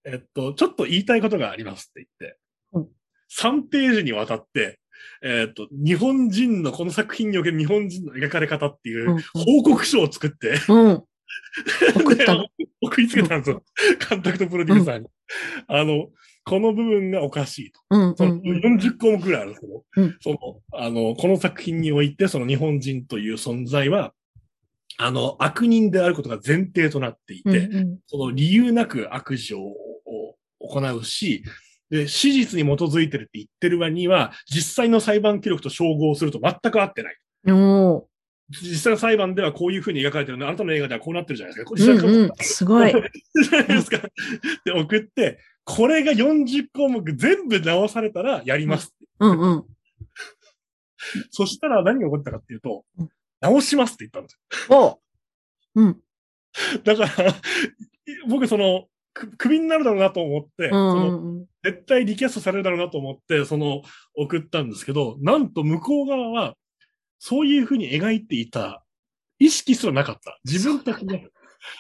[0.05, 2.37] えっと、ちょっと言いたいことがありますって言って、
[2.73, 2.87] うん
[3.35, 4.79] 3ページにわたって、
[5.23, 11.03] えっと、日本人の、この作品における日本人の描かれ方っていううん報告書を作って、うん。
[11.95, 12.45] 送った
[12.81, 13.63] 送りつけたんですよ。
[14.07, 15.07] 監督とプロデューサーに。
[15.67, 16.09] あの、
[16.43, 17.79] この部分がおかしいと。
[17.89, 18.15] うん。
[18.15, 18.41] そのうん。
[18.41, 20.37] 40項目ぐらいあるんですけど、うんその、
[20.73, 24.13] あの、この作品において、その日本人という存在は、
[24.97, 29.73] あの、悪人であることが前提となっていて、うんうんその理由なく悪事を
[30.05, 31.43] を行うし、
[31.89, 37.17] で、史実に基づいてるって言ってる割には、実際の裁判記録と照合すると全く合ってない。
[38.49, 41.69] 実際の裁判ではこういうふうに描かれてるので、あなたの映画ではこうなってるじゃないですか。
[41.69, 42.31] これうんうん。
[42.39, 42.91] すごい。
[42.91, 43.99] じゃないですか。
[44.65, 48.93] で、送って、これが40項目全部直されたらやります。
[49.19, 49.65] うんうん。
[51.31, 53.09] そしたら何が起こったかっていうとうん、
[53.43, 54.39] 直しますって言ったんです
[54.69, 54.99] お
[55.75, 55.87] うん。
[55.89, 55.95] よ。
[56.83, 57.35] だから、
[58.29, 61.45] 僕その、くクビになるだろうなと思って、うんそのうんうん。
[61.63, 63.83] 絶対リキャストされるだろうなと思って、その、
[64.15, 66.55] 送ったんですけど、なんと向こう側は、
[67.19, 68.83] そういうふうに描いていた、
[69.39, 70.39] 意識すらなかった。
[70.45, 71.17] 自分たちが、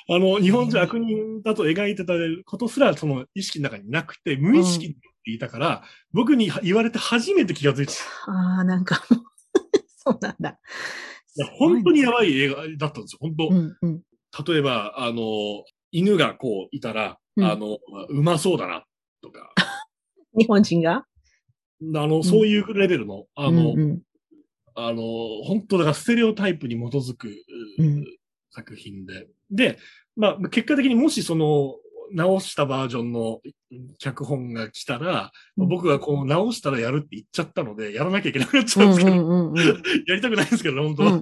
[0.09, 2.13] あの、日本人悪人だと描いてた
[2.45, 4.95] ことすら、その意識の中になくて、無意識で
[5.25, 7.93] 言いたから、僕に言われて初めて気がついた。
[7.93, 7.95] い
[8.27, 9.03] ああ、なんか
[9.97, 10.59] そうなんだ。
[11.35, 13.19] や本当にやばい映画だったんですよ。
[13.21, 13.49] 本当。
[13.49, 14.01] うんうん。
[14.47, 17.77] 例えば、あの、犬がこういたら、うんあの、
[18.09, 18.83] うまそうだな、
[19.21, 19.53] とか、
[20.37, 21.05] 日本人が？
[21.95, 24.01] あの、そういうレベルの、あの、うんうん
[24.75, 25.03] あの、
[25.43, 27.29] 本当だからステレオタイプに基づく、
[27.77, 28.05] うん
[28.55, 29.27] 作品で。
[29.49, 29.79] で、
[30.15, 31.75] まあ、結果的にもしその、
[32.11, 33.39] 直したバージョンの
[33.99, 39.57] 脚本が来たら、うん僕がこの直したらやるって言っちゃったので、やらなきゃいけなくなっちうゃうんですけど、んうんうんうん。
[40.07, 41.11] やりたくないんですけど、本当は。
[41.11, 41.21] うん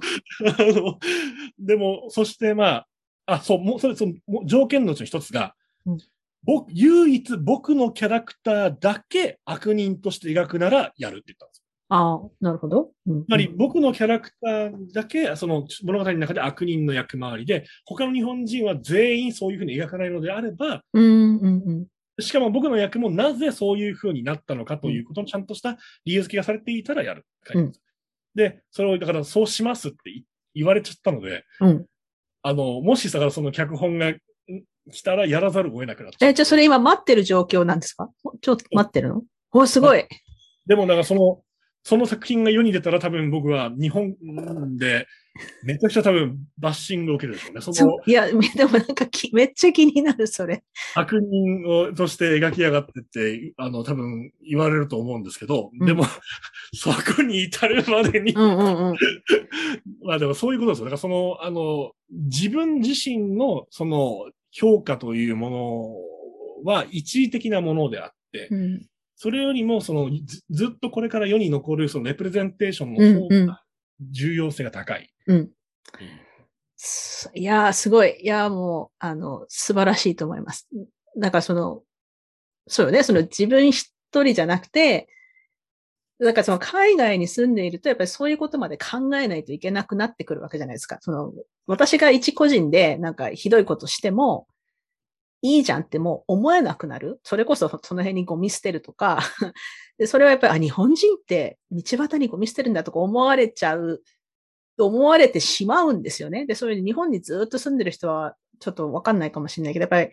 [0.80, 0.98] の、
[1.58, 2.86] でも、そしてまあ、
[3.26, 4.14] あ、そう、もう、それ、その、
[4.46, 5.54] 条件のうちの一つが、
[5.86, 5.98] うん
[6.44, 11.51] 僕、唯一僕のキャラクターだけ悪人として描くならやるって言った。
[11.94, 12.90] ああ、なるほど。
[13.06, 21.72] うんつまり僕のキャラクターだけ、その物語の中で悪人の役回りで、他の日本人は全員そういうふうに描かないのであれば、うんうんう
[22.18, 22.22] ん。
[22.22, 27.26] しかも僕の役もなぜそういう風になったのかということのちゃんとした理由付けがされていたらやる。
[27.54, 27.72] うん
[28.34, 30.22] で、それを、だからそうしますって言
[30.54, 31.86] 言われちゃったので、うん。
[32.40, 34.18] あの、もしさからその脚本がん
[34.90, 36.30] 来たらやらざるを得なくなっちゃう。
[36.30, 38.08] え、じゃあそれ今待ってる状況なんですか？
[38.40, 39.22] ちょっと待ってるの？
[39.50, 40.06] お、すごい。
[40.66, 41.42] でも、だからその、
[41.84, 44.14] その作品が世に出たら多分僕は日本
[44.76, 45.06] で
[45.64, 47.60] めちゃくちゃ多分バッシングを受けるでしょうね。
[47.62, 48.32] そのいや、で
[48.66, 50.62] もなんかきめっちゃ気になる、それ。
[50.94, 56.04] 悪人をとして描き上がってって、あの、多分言われると思うんですけど、うんでも、
[56.74, 58.96] そこに至るまでに、うんうんうん。
[60.04, 60.84] まあでもそういうことですよ。
[60.84, 65.50] だからその、あの、自分自身のその評価というも
[66.64, 68.86] のは一時的なものであって、うん
[69.22, 73.62] それよりもそのずずっとこれから世に残るそのレプレゼンテーションの方が
[74.00, 75.12] 重要性が高い。
[75.28, 75.50] うん。
[76.74, 78.18] すいやー、すごい。
[78.20, 80.68] いやー、もう、あの、素晴らしいと思います。
[81.16, 81.84] だからその、
[82.66, 85.06] そうよね、その自分一人じゃなくて、
[86.18, 90.98] だからその海外に住んでいると、やっぱりそういうことまで考えないといけなくなってくるわけじゃないですか。
[91.00, 91.32] その、
[91.68, 94.48] 私が一個人でなんかひどいことしても、
[95.42, 97.20] いいじゃんってもう思えなくなる。
[97.24, 99.20] それこそその辺にゴミ捨てるとか、
[99.98, 104.02] でそれはやっぱり、あ、日本人って道端にゴミ捨てるんだとか思われちゃう
[104.78, 106.46] 思われてしまうんですよね。
[106.46, 110.10] で、それで日本にずっと住んでる人はちょっとわかんないかもしれないけど、やっぱり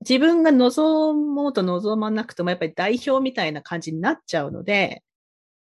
[0.00, 5.02] 自分が望もうと望まなくてもやっぱり代表みたいな感じになっちゃうので、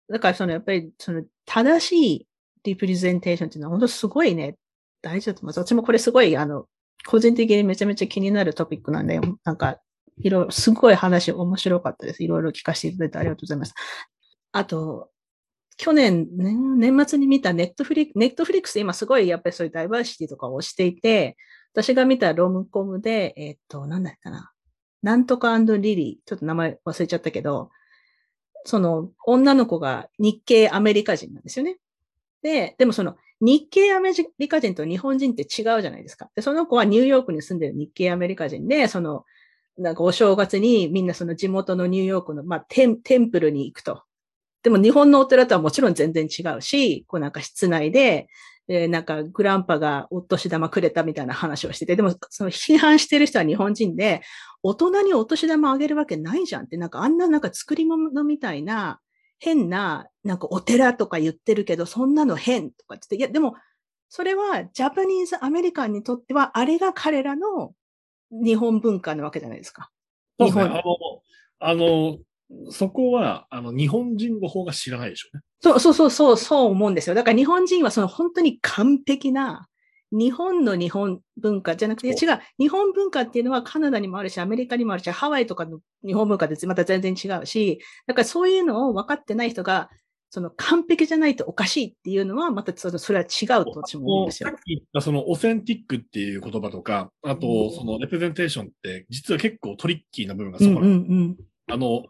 [0.09, 2.27] だからそのやっぱりその正しい
[2.63, 4.57] representation っていうのは本当すごいね、
[5.01, 5.59] 大事だと思います。
[5.59, 6.67] 私もこれすごいあの、
[7.05, 9.79] 個人的にめちゃめちゃ気になるトピックなんで、なんか、
[10.17, 12.23] いろいろ、すごい話面白かったです。
[12.23, 13.73] いろいろ聞かせていただいてありがとうございます。
[14.51, 15.09] あと、
[15.77, 21.35] 去年、ね、年末に見たネットフリック、ネットフリックス今すごいやっぱりそういうダイバーシティとかをしていて、
[21.73, 24.51] 私が見た rom-com で、えっと、なんだっけな。
[25.03, 27.69] なんとかリリー、ちょっと名前忘れちゃったけど、
[28.63, 31.77] その女の子が日系アメリカ人なんですよね。
[32.41, 35.47] で、でもその日系アメリカ人と日本人って違う
[35.81, 36.29] じゃないですか。
[36.35, 39.25] で、その子はニューヨークに住んでる日系アメリカ人で、その、
[39.77, 44.03] なんかお正月にみんなその地元のニューヨークの、まあ、テンテンプルに行くと。
[44.63, 48.27] でも日本のお寺とはもちろん全然違うし、こうなんか室内で、
[48.67, 54.21] えーなんかグランパがお年玉くれたみたいな話をしてて、でもその批判してる人は日本人で、
[54.63, 58.99] 大人にお年玉あげるわけないじゃんって、なんかあんななんか作り物みたいな
[59.39, 63.55] 変な、なんかお寺とか言ってるけど、そんなの変とかって言って、いやでも
[64.09, 67.73] それはジャパニーズアメリカンにとっては、あれが彼らの
[68.31, 69.89] 日本文化なわけじゃないですか。
[70.39, 70.83] 日本あの、
[71.59, 72.17] あの、
[72.71, 75.43] そこは、あの、日本人の方が知らないでしょうね。
[75.61, 77.15] そうそうそうそう、そう思うんですよ。
[77.15, 79.67] だから日本人はその本当に完璧な、
[80.11, 82.39] 日本の日本文化じゃなくて、違う。
[82.59, 89.89] 日本文化っていうのはカナダにもあるし、アメリカにもあるし、ハワイとかの日本文化ってまた全然違うし、だからそういうのを分かってない人が、
[90.29, 94.59] その完璧じゃないとおかしいっていうのは、またそれは違うと私も思うんですよさっ。
[94.59, 101.37] き言ったそのオセンティックっていう言葉とか、あうんとそのレプレゼンテーションって実は結構トリッキーな部分がそこなんですんうん。
[101.67, 102.05] あの、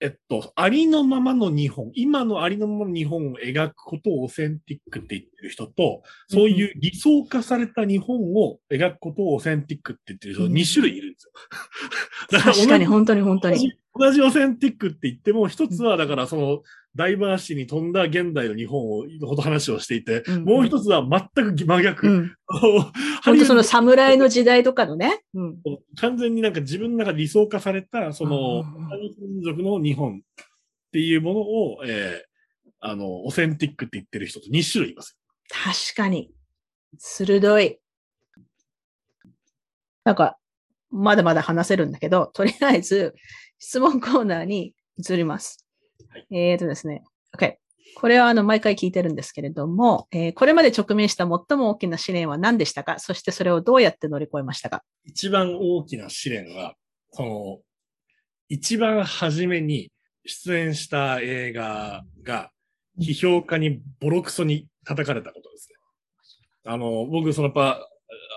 [0.00, 11.32] えっと、ありのままの日本、今のありのままの日本を描くことをオセンティックって言ってる人と、そういう理想化された日本を描くことをオセンティックって言ってる人、うん2種類いるんですよ。
[12.32, 13.56] だから確かに、本当に本当に。
[13.56, 16.62] 同じ同じオセンティックって言っても、一つはだからその
[16.96, 22.08] ダイバーシティに富んだ現代の日本を、のこと話をしていて、うんもう一つは全く真逆。
[22.08, 22.34] うん。
[22.46, 22.92] ハ
[23.24, 25.22] 本当その侍の時代とかのね。
[25.34, 25.58] うん。
[25.96, 28.64] 完全になんか自分の中で理想化された、その、
[29.20, 30.42] 民族の日本っ
[30.92, 32.34] ていうものを、えー
[32.86, 35.18] あの、オセンティックって言ってる人と2種類います。
[35.48, 36.30] 確かに。
[36.98, 37.78] 鋭い。
[40.04, 40.36] なんか、
[40.90, 43.14] まだまだ話せるんだけど、とりあえず、
[43.58, 45.63] 質問コーナーに移ります。
[46.14, 47.02] はいえーとですね。
[47.36, 47.56] OK。
[47.96, 53.00] これはあの、毎回聞いてるんですけれども、えーこれまで直面した最も大きな試練は何でしたか？
[53.00, 54.84] そしてそれをどうやって乗り越えましたか？
[55.04, 56.74] 一番大きな試練は、
[57.10, 57.58] その、
[58.48, 59.90] 一番初めに
[60.24, 62.50] 出演した映画が、
[63.00, 65.74] 批評家にボロクソに叩かれたことですね。
[66.64, 67.88] あの、僕、そのやっぱ、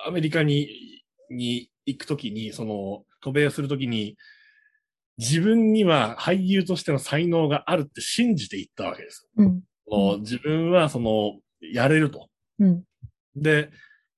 [0.07, 4.17] アメリカに、に行くときに、その、渡米するときに、
[5.17, 9.27] 自分には俳優としての才能があるって信じて行ったわけです。
[9.37, 9.63] うん。
[10.19, 12.29] 自分は、その、やれると。
[12.59, 12.83] うん。
[13.35, 13.71] で、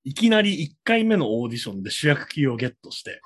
[0.04, 3.20] いきなり1回目のオーディションで主役級をゲットして、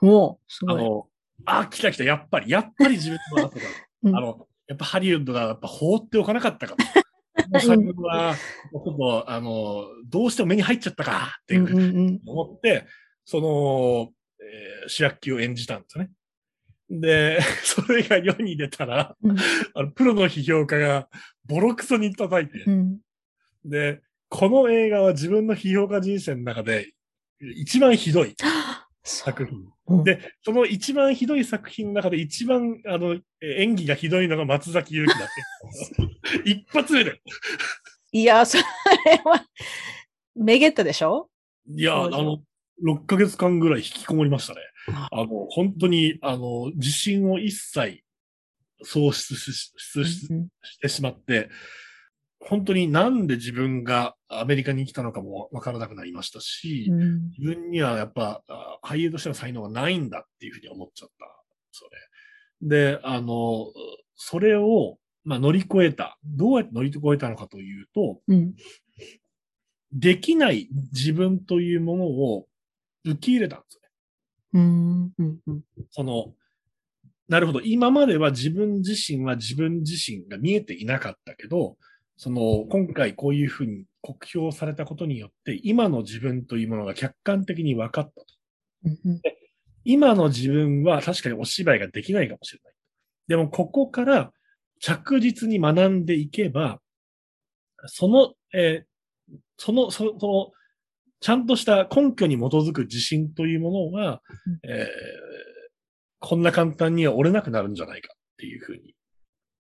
[0.49, 0.81] すごい。
[0.81, 1.07] あの、
[1.47, 3.67] あ、来た来た、やっぱり、やっぱり自分の後だ。
[4.05, 6.85] うんあの、やっぱハリウッドがやっぱ放っておかなかったかと。
[6.85, 12.21] この作品は、ちょっと、あの、どうしても目に入っちゃったかっていう。
[12.27, 12.87] 思って、
[13.25, 16.11] その、えー主役級を演じたんですよね。
[16.91, 19.37] で、 それが世に出たら、うん
[19.75, 21.09] あのプロの批評家が
[21.47, 22.99] ボロクソに叩いて、うん
[23.65, 26.93] で、この映画は自分の批評家人生の中で
[27.57, 28.35] 一番ひどい
[29.03, 29.59] 作品。
[29.87, 35.29] うんで、その一番ひどい作品の中で一番、あの、え演技がひどいのが松崎祐希だっ
[36.43, 36.43] て。
[36.51, 37.21] 一発目で。
[38.13, 38.63] いや、それ
[39.25, 39.45] は、
[40.35, 41.29] めげったでしょ？
[41.69, 42.43] いや、あの、
[42.83, 44.61] 6ヶ月間ぐらい引きこもりましたね。
[44.89, 48.03] あの、本当に、あの、自信を一切
[48.83, 51.49] 喪失ししてしまって、
[52.41, 61.27] 本当になんで自分がアメリカに来たのかもわからなくなりましたし、うん自分にはやっぱあ俳優としての才能がないんだっていうふうに思っちゃった。
[61.73, 61.85] そ
[62.63, 62.69] れ。
[62.69, 63.73] で、あの、
[64.15, 66.19] それを、まあ、乗り越えた。
[66.25, 68.55] どうやって乗り越えたのかというと、うん
[69.97, 72.47] できない自分というものを
[73.05, 73.81] 受け入れたんです。
[74.55, 76.33] うんうんうんその、
[77.29, 77.61] なるほど。
[77.61, 81.77] 今までは自分自身は自分自身が見えていなかったけど、
[82.17, 88.27] その、今回こういうふうに酷評されたことによって、今の自分というものが客観的に分かったと。
[88.85, 89.21] うんうん
[89.87, 92.75] 今の自分は確かにお芝居ができないかもしれない。
[93.29, 94.33] でも、ここから
[94.81, 96.81] 着実に学んでいけば、
[97.87, 98.87] その、えー
[99.59, 100.53] その、その、その、
[101.21, 104.87] ちゃんとした根拠に基づく自信というものは、うんえー
[106.27, 108.95] こんな簡単には折れなくなるんじゃないかっていうふうに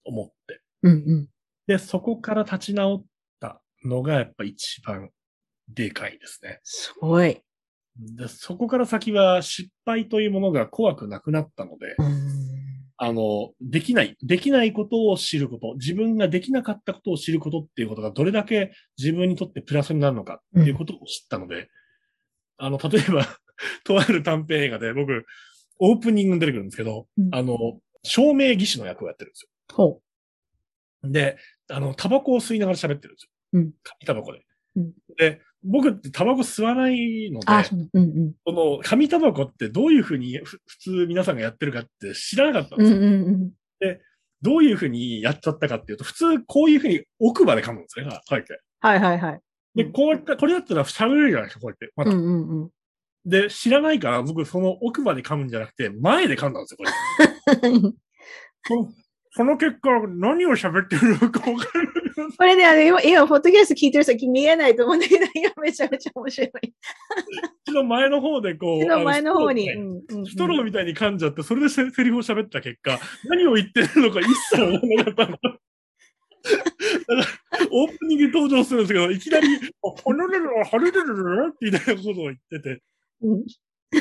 [0.05, 0.61] 思って。
[0.83, 1.29] うんうん
[1.67, 3.05] で、そこから立ち直っ
[3.41, 5.11] たのがやっぱ一番
[5.69, 6.61] でかいですね。
[6.63, 7.41] すごい。
[7.99, 12.22] でそこから先は失敗というものが怖くなくなったので、うん
[13.05, 21.69] あの、できない、できないことを知ること、自分ができなかったことを知ることっていうことがどれだけ自分にとってプラスになるのかっていうことを知ったので、
[22.59, 23.27] あの、例えば、
[23.83, 25.27] とある短編映画で僕、
[25.81, 27.35] オープニングに出てくるんですけど、うん。
[27.35, 30.03] あの、照明技師の役をやってるんですほよ。
[31.03, 31.39] で、
[31.71, 33.31] あの、タバコを吸いながら喋ってるんですよ。
[33.55, 33.73] うん。
[33.83, 34.45] 紙タバコで。
[34.77, 34.93] うん。
[35.17, 38.35] で、僕ってタバコ吸わないので、あ、そううんうん。
[38.45, 42.99] この紙タバコってどういうふうにふ普通皆さんがやってるかって知らなかったんうんですよ。
[42.99, 43.51] うんうん。
[44.43, 48.07] どういうふうにやっちゃったかっていうと、普通こういうふうに奥歯で噛むんですね。
[48.07, 48.45] はい。
[48.81, 49.41] はいはいはいはい。
[49.75, 51.93] で、こうやって、これだったら喋れるじゃないですか、こうやって。
[51.97, 52.71] またうんうんうん。
[53.25, 56.91] で、知らないから僕その奥歯で噛むんじゃなくて、前で噛んだんですよ、これ。
[59.35, 62.02] その結果、何を喋ってるのか分かる。
[62.39, 66.51] これね、あの、今、今、ポッドキャスト聞いてる先見えないと思うんだけど、今めちゃめちゃ面白い。
[67.65, 69.69] 口の前の方でこう、手の前の方に。
[70.27, 75.33] ストローみたいに噛んじゃって、それでセセリフを喋った結果、何を言ってるのか一切わからなかったの。
[75.33, 75.39] だ
[77.09, 79.47] から、オープニングに登場するんですけど、いきなり、
[79.81, 82.83] ほるるる、はるるるるみたいなことを言ってて、
[83.23, 83.45] うん
[83.93, 84.01] で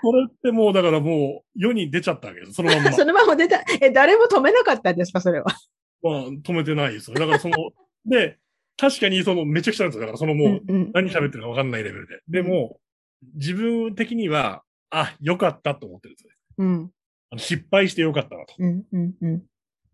[0.00, 2.92] これってもう、だからもう、世に出ちゃったわけです、そのまんま。
[2.94, 3.64] そのまま出た。
[3.80, 5.46] え、誰も止めなかったんですか、それは。
[6.02, 7.16] まあ、止めてないですよ。
[7.16, 7.56] だからその、
[8.06, 8.38] で、
[8.76, 10.00] 確かにその、めちゃくちゃなんですよ。
[10.00, 10.60] だからそのもう、
[10.92, 12.20] 何喋ってるか分かんないレベルで。
[12.28, 12.80] でも、
[13.34, 16.34] 自分的には、あ、よかったと思ってるんですね。
[16.58, 16.92] うん
[17.28, 18.54] あの失敗してよかったなと。
[18.58, 19.42] うんうんうん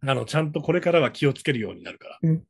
[0.05, 2.19] あの、ちゃんとこれからは気をつけるようになるから。
[2.23, 2.45] うん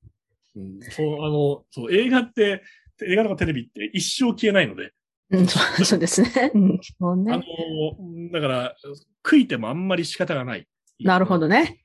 [0.56, 2.62] うんそう、あの、そう、映画って、
[3.06, 4.92] 映画とかテレビって一生消えないので、
[5.30, 5.46] うん。
[5.46, 6.52] そうですね。
[6.54, 6.80] うん。
[6.82, 8.76] そうあのね。、だから、
[9.22, 10.66] 悔いてもあんまり仕方がない。
[11.00, 11.80] なるほどね。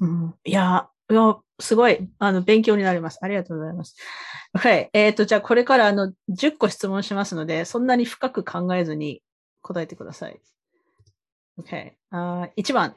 [0.00, 0.88] うん、いや、
[1.60, 3.18] すごい、あの、勉強になります。
[3.22, 3.96] ありがとうございます。
[4.54, 4.90] はい。
[4.92, 9.22] えっ、と、じゃあ、これから、あの、10個質問しますので、そんなに深く考えずに
[9.62, 10.40] 答えてください。
[11.58, 11.92] OK。
[12.10, 12.96] あ1番。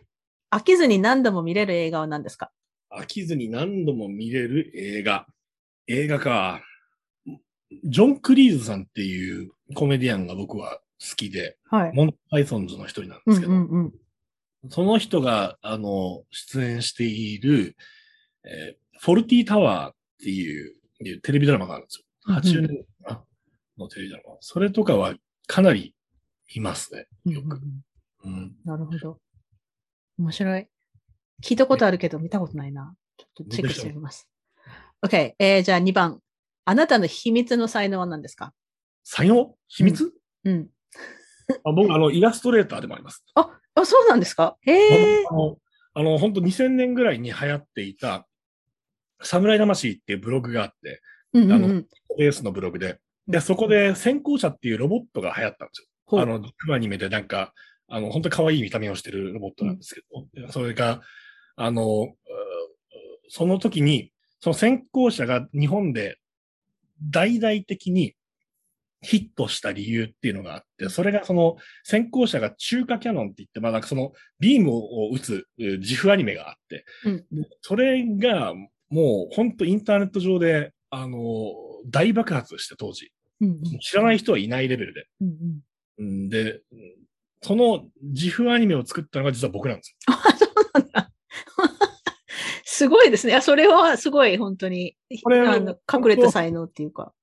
[0.51, 2.51] 飽きずに何度も見れる映画は何ですか？
[2.89, 5.27] 飽きずに何度も見れる映画。
[5.87, 6.61] 映画か。
[7.83, 11.91] ジョン・クリーズさんっていうコメディアンが僕は好きで、はい。
[11.93, 13.93] モント・パイソンズの一人なんでうんすけど、うんうん。
[14.69, 17.75] その人が、あの、出演している、
[18.47, 20.73] えーフォルティタワーっていう
[21.03, 22.33] いうテレビドラマがあるんですよ。
[22.35, 23.23] 80年かな
[23.77, 24.37] のテレビドラマ。
[24.39, 25.13] それとかは
[25.45, 25.93] かなり
[26.55, 27.07] いますね。
[27.31, 27.59] よく。
[28.23, 28.55] うん。
[28.65, 29.19] なるほど。
[30.17, 30.67] 面白い。
[31.43, 32.95] 聞いたことあるけど見たことないな。
[33.17, 34.27] ちょっとチェックしてみます。
[35.05, 35.33] OK。
[35.37, 36.19] えー、じゃあ2番。
[36.65, 38.51] あなたの秘密の才能は何ですか？
[39.03, 39.55] 才能？
[39.67, 40.11] 秘密、
[40.43, 40.69] うん。
[41.63, 43.23] あ僕、あの、イラストレーターでもあります。
[43.35, 44.57] あ、あそうなんですか？
[44.61, 44.73] へ
[45.21, 45.25] え。
[45.29, 45.57] あの、
[45.93, 48.26] あの、本当2000年ぐらいに流行っていた、
[49.21, 51.01] 侍魂っていうブログがあって、
[51.35, 51.87] あのうんうんうん。
[52.17, 52.99] レースのブログで。
[53.27, 56.21] で、そこで先行者っていうロボットが流行ったんですよ。
[56.21, 56.41] あの、
[56.73, 57.53] アニメでなんか、
[57.89, 60.01] あの、本当に可愛い見た目をしてるロボットなんですけ
[60.41, 61.01] ど、それが、
[61.55, 62.13] あの、
[63.29, 66.17] その時に、その先行者が日本で
[67.01, 68.15] 大々的に
[69.01, 78.53] ヒットした理由っていうのがあって、それがその先行者が中華キャノンって言って、まあなんかそのビームを撃つえー自負アニメがあって、うんでそれが
[78.89, 81.53] もう本当インターネット上で、あの、
[81.85, 83.11] 大爆発して当時。
[83.39, 85.07] うんうん知らない人はいないレベルで。
[85.97, 86.61] うんで、うん
[87.41, 89.95] その自負アニメを作ったのが実は僕なんですよ。
[90.17, 91.11] あ、そうなんだ。
[92.65, 93.35] すごいですね。
[93.35, 94.97] あそれはすごい、本当に。
[95.23, 97.13] これあの隠れた才能っていうか。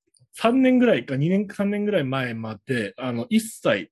[0.41, 3.91] 3年ぐらいか、2年か3年ぐらい前まで、あの、一切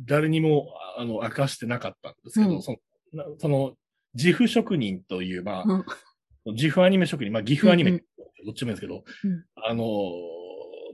[0.00, 2.78] 誰にも、あの、明かしてなかったんですけど、うんその、
[3.12, 3.74] なその、
[4.14, 5.84] 自負職人という、まあ、うん
[6.46, 8.02] 自負アニメ職人、まあ、岐阜アニメ、うんうん
[8.44, 9.84] どっちもいいんですけど、うんあの、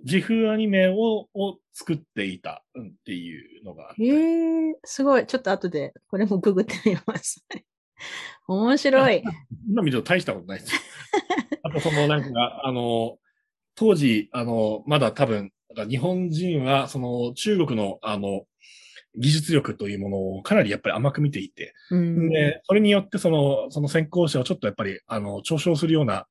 [0.04, 5.26] 自負アニメをを作っていたうんっていうのがあって、へえすごい。
[5.26, 7.44] ちょっと後で、これもググってみます。
[8.46, 9.22] 面白い。
[9.68, 10.80] 今見ると大したことないですよ。
[11.62, 13.18] あとそのなんか、あの、
[13.74, 15.52] 当時、あの、まだ多分、
[15.88, 18.46] 日本人は、その中国の、あの、
[19.16, 26.26] 技術力というものをかなりやっぱり甘く見ていて、うんで、それによってその、その先行者をちょっとやっぱり、あの、嘲笑するような、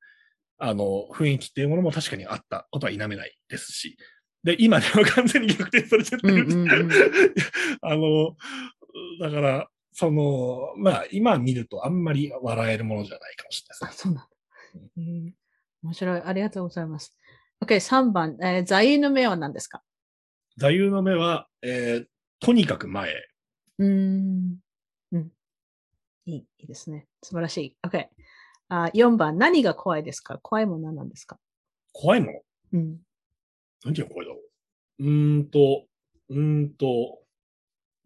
[0.59, 3.97] あの、雰囲気っていうものも確かにあったことは否めないですし、
[4.43, 6.45] で、今では完全に逆転されちゃってる。
[6.45, 6.89] うんうんうん
[7.81, 8.35] あの、
[9.19, 14.29] だから、その、まあ、今見るとあんまり笑えるものじゃないかもしれないあ、ですそうなんだ。
[14.97, 15.33] へえ
[15.83, 16.21] 面白い。
[16.23, 17.15] ありがとうございます。
[17.65, 18.37] OK、3番。
[18.41, 19.81] えー座右の銘は何ですか？
[20.57, 22.05] 座右の目は、えー
[22.39, 23.13] とにかく前へ。
[23.79, 24.57] うーん。
[25.11, 25.29] うん。
[26.25, 27.07] いい、いいですね。
[27.23, 27.75] 素晴らしい。
[27.87, 28.05] OK。
[28.69, 29.37] あ4番。
[29.37, 30.39] 何が怖いですか？
[30.41, 31.39] 怖いものは何なんですか？
[31.93, 32.39] 怖いもの？
[32.73, 32.97] うん。
[33.85, 34.39] 何が怖いだろ
[34.99, 35.03] う？
[35.03, 35.85] うーんと、
[36.29, 37.19] うーんと、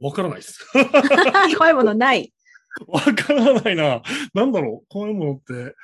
[0.02, 0.66] わからないです。
[1.58, 2.34] 怖いものない。
[2.88, 4.02] わからないな。
[4.34, 4.86] なんだろう？
[4.90, 5.76] 怖いものって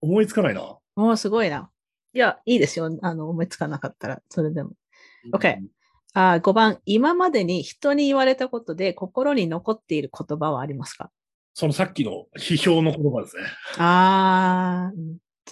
[0.00, 0.78] 思いつかないな。
[0.96, 1.70] もうすごいな。
[2.12, 2.90] いや、いいですよ。
[3.02, 4.72] あの、思いつかなかったら、それでも。
[5.32, 5.58] OK
[6.12, 6.78] あ5番。
[6.86, 11.10] 今までに人に言われたことで心に残っている言葉はありますか？
[11.54, 13.42] そのさっきの批評の言葉ですね。
[13.78, 14.92] あ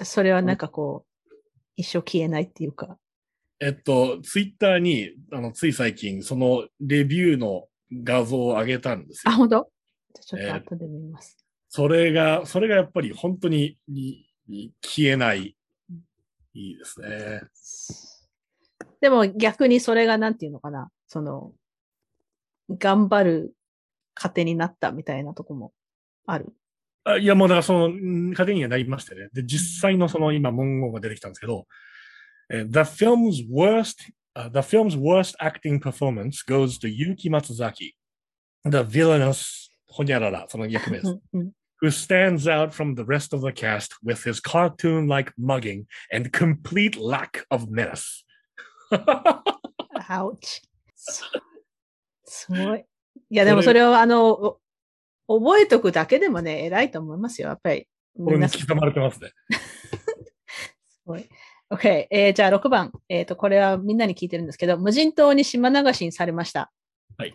[0.00, 1.34] あ、それはなんかこう、
[1.76, 2.98] 一生消えないっていうか。
[3.60, 9.36] えっと、ツイッターに、あの、つい最近、そのレビューの画像を上げたんですあ、よ。
[9.36, 9.70] 本当？
[10.14, 11.36] じゃあちょえーっと後で見ます。
[11.68, 13.76] それが、それがやっぱり本当に
[14.82, 15.56] 消えない。
[16.54, 17.42] いいですね。
[19.00, 21.52] でも逆にそれがなんていうのかな、その、
[22.70, 23.54] 頑張る
[24.14, 25.72] 糧になったみたいなとこも
[26.26, 26.52] ある。
[27.04, 29.28] あいや、もうだからその、ん糧にはなりましたね。
[29.32, 31.66] で、実際のその今文言が出てきたんですけど、
[32.50, 37.92] えー The film's worst, uh, the film's worst acting performance goes to Yuki Matsuzaki,
[38.64, 41.18] the villainous ほにゃらら、その役名です。
[41.80, 47.44] who stands out from the rest of the cast with his cartoon-like mugging and complete lack
[47.50, 48.24] of menace.
[50.08, 50.62] Ouch.
[52.24, 52.84] すごい。
[53.30, 54.58] いや、でもそれをあの、
[55.28, 57.48] お覚えとくだけでもね、偉いと思いますよ。
[57.48, 57.86] やっぱり。
[58.16, 59.32] これに刻まれてますね。
[60.88, 61.28] すごい。
[61.70, 62.06] OK。
[62.10, 62.92] えーじゃあ6番。
[63.08, 66.72] えっ、と、これはみんなに聞いてるんですけど、無人島に島流しにされました。
[67.18, 67.34] はい。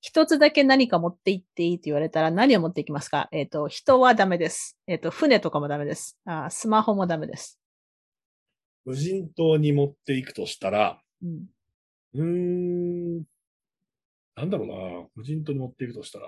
[0.00, 3.28] 一つだけ何か持って行っていいって言われたら何を持っていきますか？
[3.30, 4.78] えっ、と、人はダメです。
[4.86, 6.50] えっ、と、船とかもダメですあー。
[6.50, 7.60] スマホもダメです。
[8.84, 11.46] 無人島に持っていくとしたら、うん。
[12.22, 13.24] ん、
[14.36, 15.08] なんだろうな。
[15.14, 16.26] 無人島に持っていくとしたら、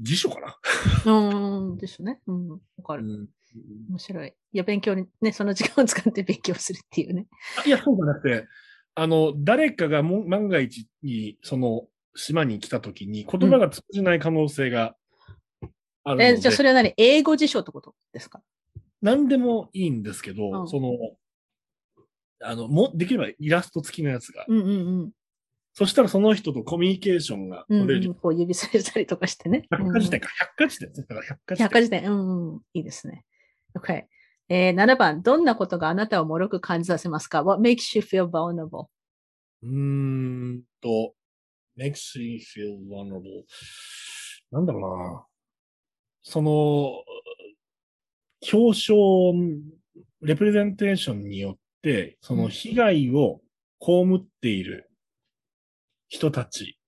[0.00, 0.56] 辞書かな？
[1.04, 2.20] うーん、ですね。
[2.26, 2.50] うん。
[2.50, 3.04] わかる。
[3.04, 3.28] うん
[3.90, 4.28] 面白い。
[4.28, 7.26] いや、勉強に、ね、その時間を使って勉強するっていうね。
[7.58, 8.46] あいや、そうじゃなくて、
[8.94, 14.94] あの、誰かがも万が一に、その、島に来た時に言葉が通じない可能性が
[16.04, 16.94] あるので、え、じゃあそれは何？
[16.96, 18.40] 英語辞書ってことですか？
[19.02, 20.92] 何でもいいんですけど、うんその、
[22.42, 24.44] あの、も、できればイラスト付きのやつが。
[24.48, 24.72] うんうんう
[25.04, 25.10] ん。
[25.72, 28.10] そしたらその人とコミュニケーションがうん取れる。
[28.10, 29.66] うん、こう指されたりとかしてね。
[29.70, 31.06] 百科事典か、百科事典ですね。
[31.08, 31.64] だから百科事典。
[31.64, 32.12] 百科事典。
[32.12, 32.60] うんうん。
[32.74, 33.24] いいですね。
[33.78, 34.04] OK。
[34.48, 35.22] えー、7番。
[35.22, 38.86] どんなことがあなたを脆く感じさせますか ?What makes you feel vulnerable?
[39.62, 41.14] うーんと、
[41.78, 43.44] makes you feel vulnerable.
[44.50, 45.26] なんだろうな。
[46.22, 47.04] その、
[48.52, 48.94] 表彰、
[50.22, 53.40] レプレゼンテーションによって、その被害を
[53.80, 54.90] 被っている
[56.08, 56.78] 人たち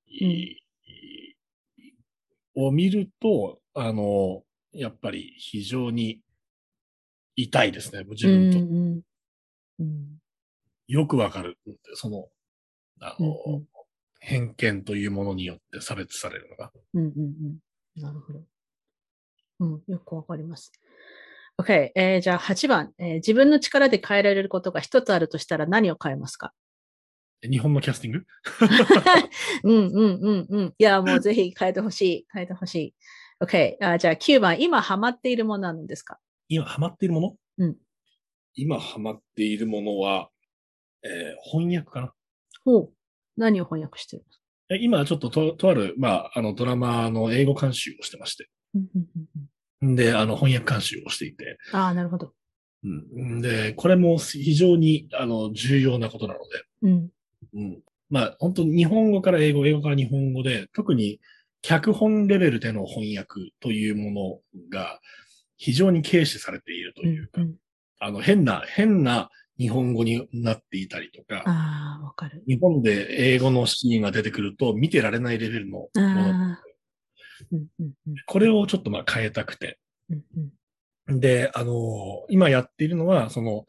[2.54, 4.42] を見ると、あの、
[4.72, 6.20] やっぱり非常に
[7.36, 8.04] 痛いですね。
[8.04, 8.58] 自分と。
[8.58, 9.00] うんうん
[9.80, 10.18] うん
[10.88, 11.58] よくわかる。
[11.94, 12.28] その、
[13.00, 13.66] あの、うんうん
[14.24, 16.70] 偏見というものによって差別されるのが。
[16.94, 18.02] うんうんうん。
[18.02, 18.40] なるほど。
[19.58, 20.70] うん、よくわかります。
[21.62, 26.52] OK、えーじゃあ8番、えー自分の力で変えられることが一つあるとしたら何を変えますか？
[27.42, 28.24] 日本のキャスティング？
[29.64, 30.74] うんうんうんうん。
[30.78, 32.26] いや、もうぜひ変えてほしい。
[32.32, 32.94] 変えてほしい。
[33.42, 33.98] OK あ。
[33.98, 36.18] じゃあ9番、今ハマっているものは何ですか？
[36.48, 37.36] 今ハマっているもの？
[37.58, 37.76] うん。
[38.54, 40.30] 今ハマっているものは、
[41.04, 42.12] えー翻訳かな。
[42.64, 42.92] ほう。
[43.36, 44.24] 何を翻訳してる
[44.80, 48.48] 今ちょっとと、とある、まあ、あの、ドラマの英語監修をしてまして。
[49.82, 51.58] うんうんうんうんで、あの、翻訳監修をしていて。
[51.72, 52.32] ああ、なるほど。
[52.84, 53.40] うん。
[53.40, 56.64] で、これも非常に、あの、重要なことなので。
[56.82, 57.10] うん。
[57.54, 57.82] うん。
[58.08, 61.20] まあ、本当に日本語から英語、英語から日本語で、特に
[61.62, 65.00] 脚本レベルでの翻訳というものが
[65.56, 67.54] 非常に軽視されているとうんいうか、うん
[68.00, 72.42] あの、変な、変な日本語になっていたりとか、ああ、わかる。
[72.48, 76.56] 日本で英語のシーンが出てくると見てられないレベルのもの。
[78.26, 79.78] これをちょっとまあ変えたくて。
[81.08, 83.66] で、あの今やっているのは、その、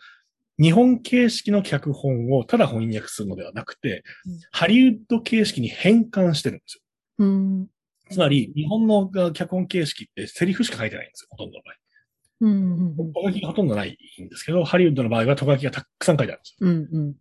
[0.60, 6.82] 日本形式の脚本をただ翻訳するのではなくて、うんハリウッド形式に変換してるんですよ。
[7.20, 7.68] うん
[8.10, 11.76] つまり、日本の脚本形式ってセリフしか書いてないんですよ、ほとんどの場合。
[12.42, 16.70] うんうんうんと書きがほとんどないんですけど、ハリウッドの場合はと書きがたくさん書いてあるんですよ。
[16.70, 17.16] うんうん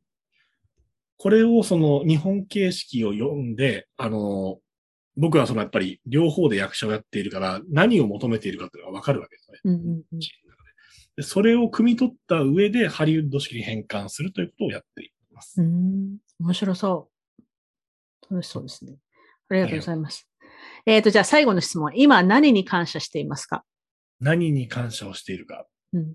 [1.18, 4.58] これをその日本形式を読んで、あの、
[5.16, 9.60] 僕はそのやっぱり両方で役者をやっているから何を求めているかっていうのがわかるわけですね。
[9.64, 10.20] うんうんうん
[11.14, 15.60] でそれを汲み取った上でハリウッド式に変換するということをやっています。
[15.60, 17.10] うん面白そ
[18.30, 18.34] う。
[18.34, 18.94] 楽しそうですね。
[19.50, 20.26] ありがとうございます。
[20.86, 21.92] えっと、じゃあ最後の質問。
[21.94, 23.62] 今何に感謝していますか？
[24.20, 25.66] 何に感謝をしているか。
[25.92, 26.14] うん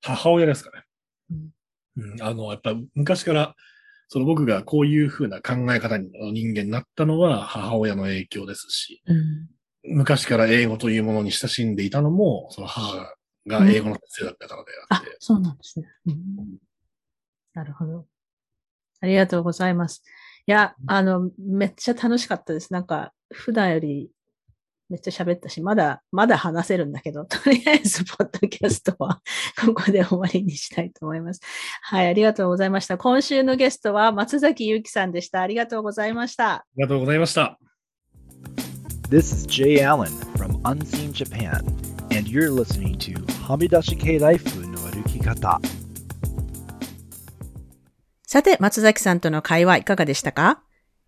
[0.00, 0.84] 母親ですかね。
[1.32, 3.56] うんうん、あの、やっぱ昔から、
[4.08, 9.48] その僕がこういうふうな考え方の人間になったのは母親の影響ですし、うん
[9.90, 13.14] 昔から英語というものに親しんでいたのも、その母
[13.46, 15.86] が英語の先生だったからでああって、、そうなんですね。
[16.06, 16.16] うん
[17.54, 18.06] なるほど。
[19.00, 20.02] ありがとうございます。
[20.46, 22.72] いや、あの、めっちゃ楽しかったです。
[22.72, 24.10] なんか、普段より
[24.88, 29.20] めっちゃ喋ったし、まだ、まだ話せるんだけど、 とりあえず、ポッドキャストは
[29.60, 31.40] ここで終わりにしたいと思います。
[31.82, 32.96] はい、ありがとうございました。
[32.96, 35.42] 今週のゲストは松崎ゆきさんでした。
[35.42, 36.52] ありがとうございました。
[36.52, 37.58] ありがとうございました。
[39.10, 41.64] This is Jay Allen from Unseen Japan,
[42.10, 43.14] and you're listening to
[43.46, 45.58] Hamidashi Kei Life no Arukikata.
[48.26, 50.62] さて、松崎さんとの会話いかがでしたか？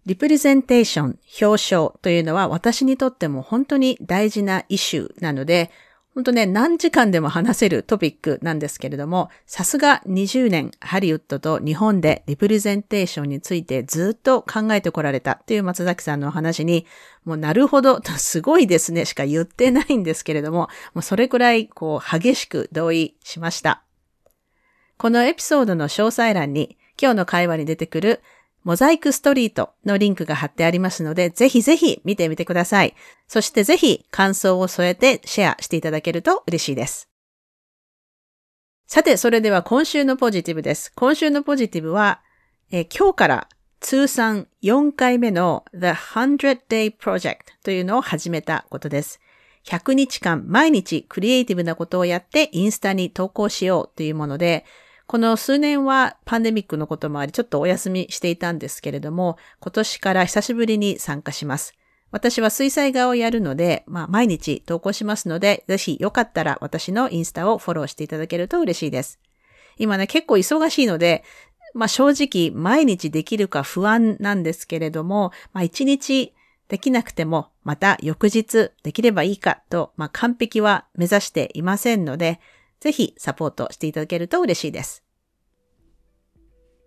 [0.07, 5.71] リプレゼンテーション、表彰というのは私にとっても本当に大事なイシューなので、
[6.15, 16.87] 本当ね、何時間でも話せるトピックなんですけれども、さすが20年ハリウッドと日本でリプレゼンテーションについてずっと考えてこられたっていう松崎さんのお話に、
[17.25, 23.85] もうなるほど、すごいですねしか言ってないんですけれども、もうそれくらいこう激しく同意しました。
[24.97, 28.21] このエピソードの詳細欄に今日の会話に出てくる
[28.63, 32.95] モザイクストリートのリンクが貼ってありますので、ぜひぜひ見てみてください。
[33.27, 37.09] そしてぜひ感想を添えてシェアしていただけると嬉しいです。
[38.87, 40.93] さて、それでは今週のポジティブです。
[40.95, 42.21] 今週のポジティブは、
[42.71, 43.49] え今日から
[43.81, 49.21] 通算4回目の The 100 Day Project というのを始めたことです。
[49.65, 54.65] 100日間毎日クリエイティブなことをやってインスタに投稿しようというもので、
[55.11, 61.75] この数年はパンデミックのこともあり、ちょっとお休みしていたんですけれども、今年から久しぶりに参加します。
[62.13, 69.19] 私は水彩画をやるので、まあ毎日投稿しますので、ぜひよかったら私のインスタをフォローしていただけると嬉しいです。
[69.79, 71.25] 今ね、結構忙しいので、
[71.75, 76.35] まあ正直毎日できるか不安なんですけれども、まあ一日
[76.69, 82.39] できなくても、また翌日できればいいかと、まあ完璧は目指していませんので、
[82.81, 85.05] ぜひサポートしていただけると嬉しいです。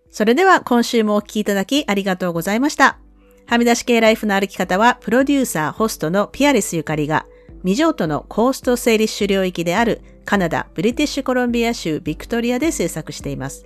[0.09, 2.99] それでは今週もお聞きいただきありがとうございました。
[3.45, 7.25] はみ出し系ライフの歩き方は、プロデューサー、ホストのピアレスゆかりが、
[7.63, 13.65] 未譲渡のコーストセーリッシュ領域であるカナダ・ブリティッシュコロンビア州ビクトリアで制作しています。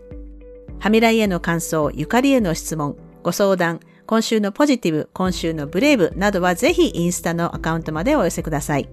[0.80, 8.90] はみらいへの感想、ゆかりへの質問、ご相談、今週のポジティブ、今週のブレイブなどはぜひインスタのアカウントまでお寄せください。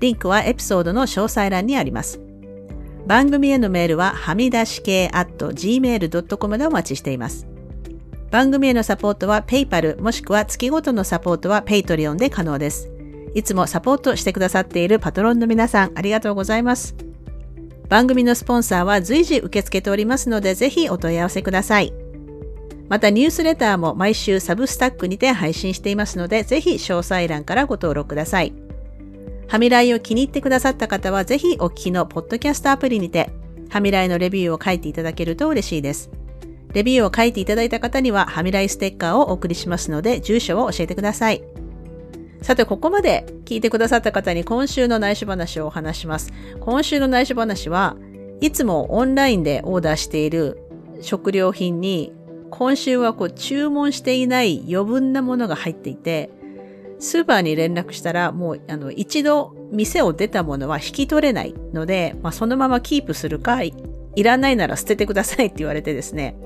[0.00, 2.20] リンクはエピソードの詳細欄にあります。
[3.06, 7.46] 番組へのメールははみ出し系 at gmail.com でお待ちしています。
[8.30, 12.90] 番組へのサポートは PayPal もしくは月ごとのサポートは Patreon で可能です。
[13.34, 16.96] いつもサポートしてくださっているパトロンの皆さんありがとうございます。
[17.88, 21.92] 番組のスポンサーは随時受け付けておりますのでぜひお問い合わせください。
[22.88, 28.65] またニュースレターも毎週サブスタックにて配信していますのでぜひ詳細欄からご登録ください。
[29.48, 33.30] ハミライを気に入ってくださった方はぜひお聞きのポッドキャストアプリにて
[33.70, 36.10] ハミライのレビューを書いていただけると嬉しいです。
[36.72, 41.42] レビューを書いていただいた方には、はみらいステッカーをお送りしますので、住所を教えてください。
[42.42, 46.32] さて、ここまで聞いてくださった方に今週の内緒話をお話します。
[46.60, 47.96] 今週の内緒話は
[48.40, 50.60] いつもオンラインでオーダーしている
[51.00, 52.12] 食料品に
[52.50, 56.30] 今週はこう注文していない余分なものが入っていて、
[56.98, 63.74] スーパーに連絡したらもうあの一度店を出たものは引き取れないので、まあ、そのままキープするかい
[64.22, 66.36] らないなら捨ててくださいって言われてですね、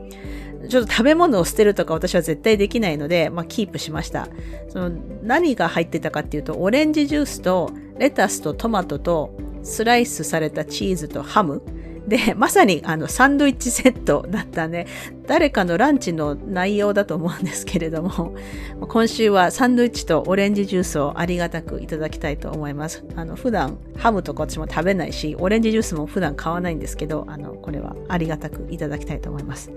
[0.68, 4.28] ちょっと食べ物を捨てるとか私は絶対できないので、まあ、キープしました。
[4.68, 4.90] その
[5.22, 11.62] 何が入ってたかっていうと、オレンジジュースとレタスとトマトとスライスされたチーズとハム。
[12.10, 14.88] で、まさにあのサンドイッチセットだったね。
[15.28, 18.34] 誰かのランチの内容だと思うんですけれども、
[18.80, 23.04] 今週はサンドイッチとオレンジジュースをありがたくいただきたいと思います。
[23.14, 29.70] あの、普段ハムとか私も食べないし、オレンジジュースも普段買わないんですけど、あの、これはありがたくいただきたいと思います。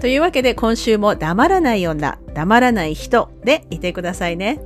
[0.00, 4.60] というわけで今週も黙らない女、黙らない人でいてくださいね。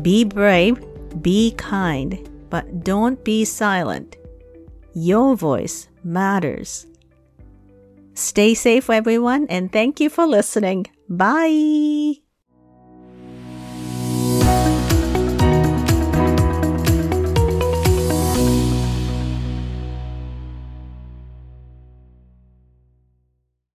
[0.00, 0.80] Be brave,
[1.16, 4.21] be kind, but don't be silent.
[4.94, 6.86] Your voice matters.
[8.14, 10.86] Stay safe everyone and thank you for listening.
[11.08, 12.31] Bye!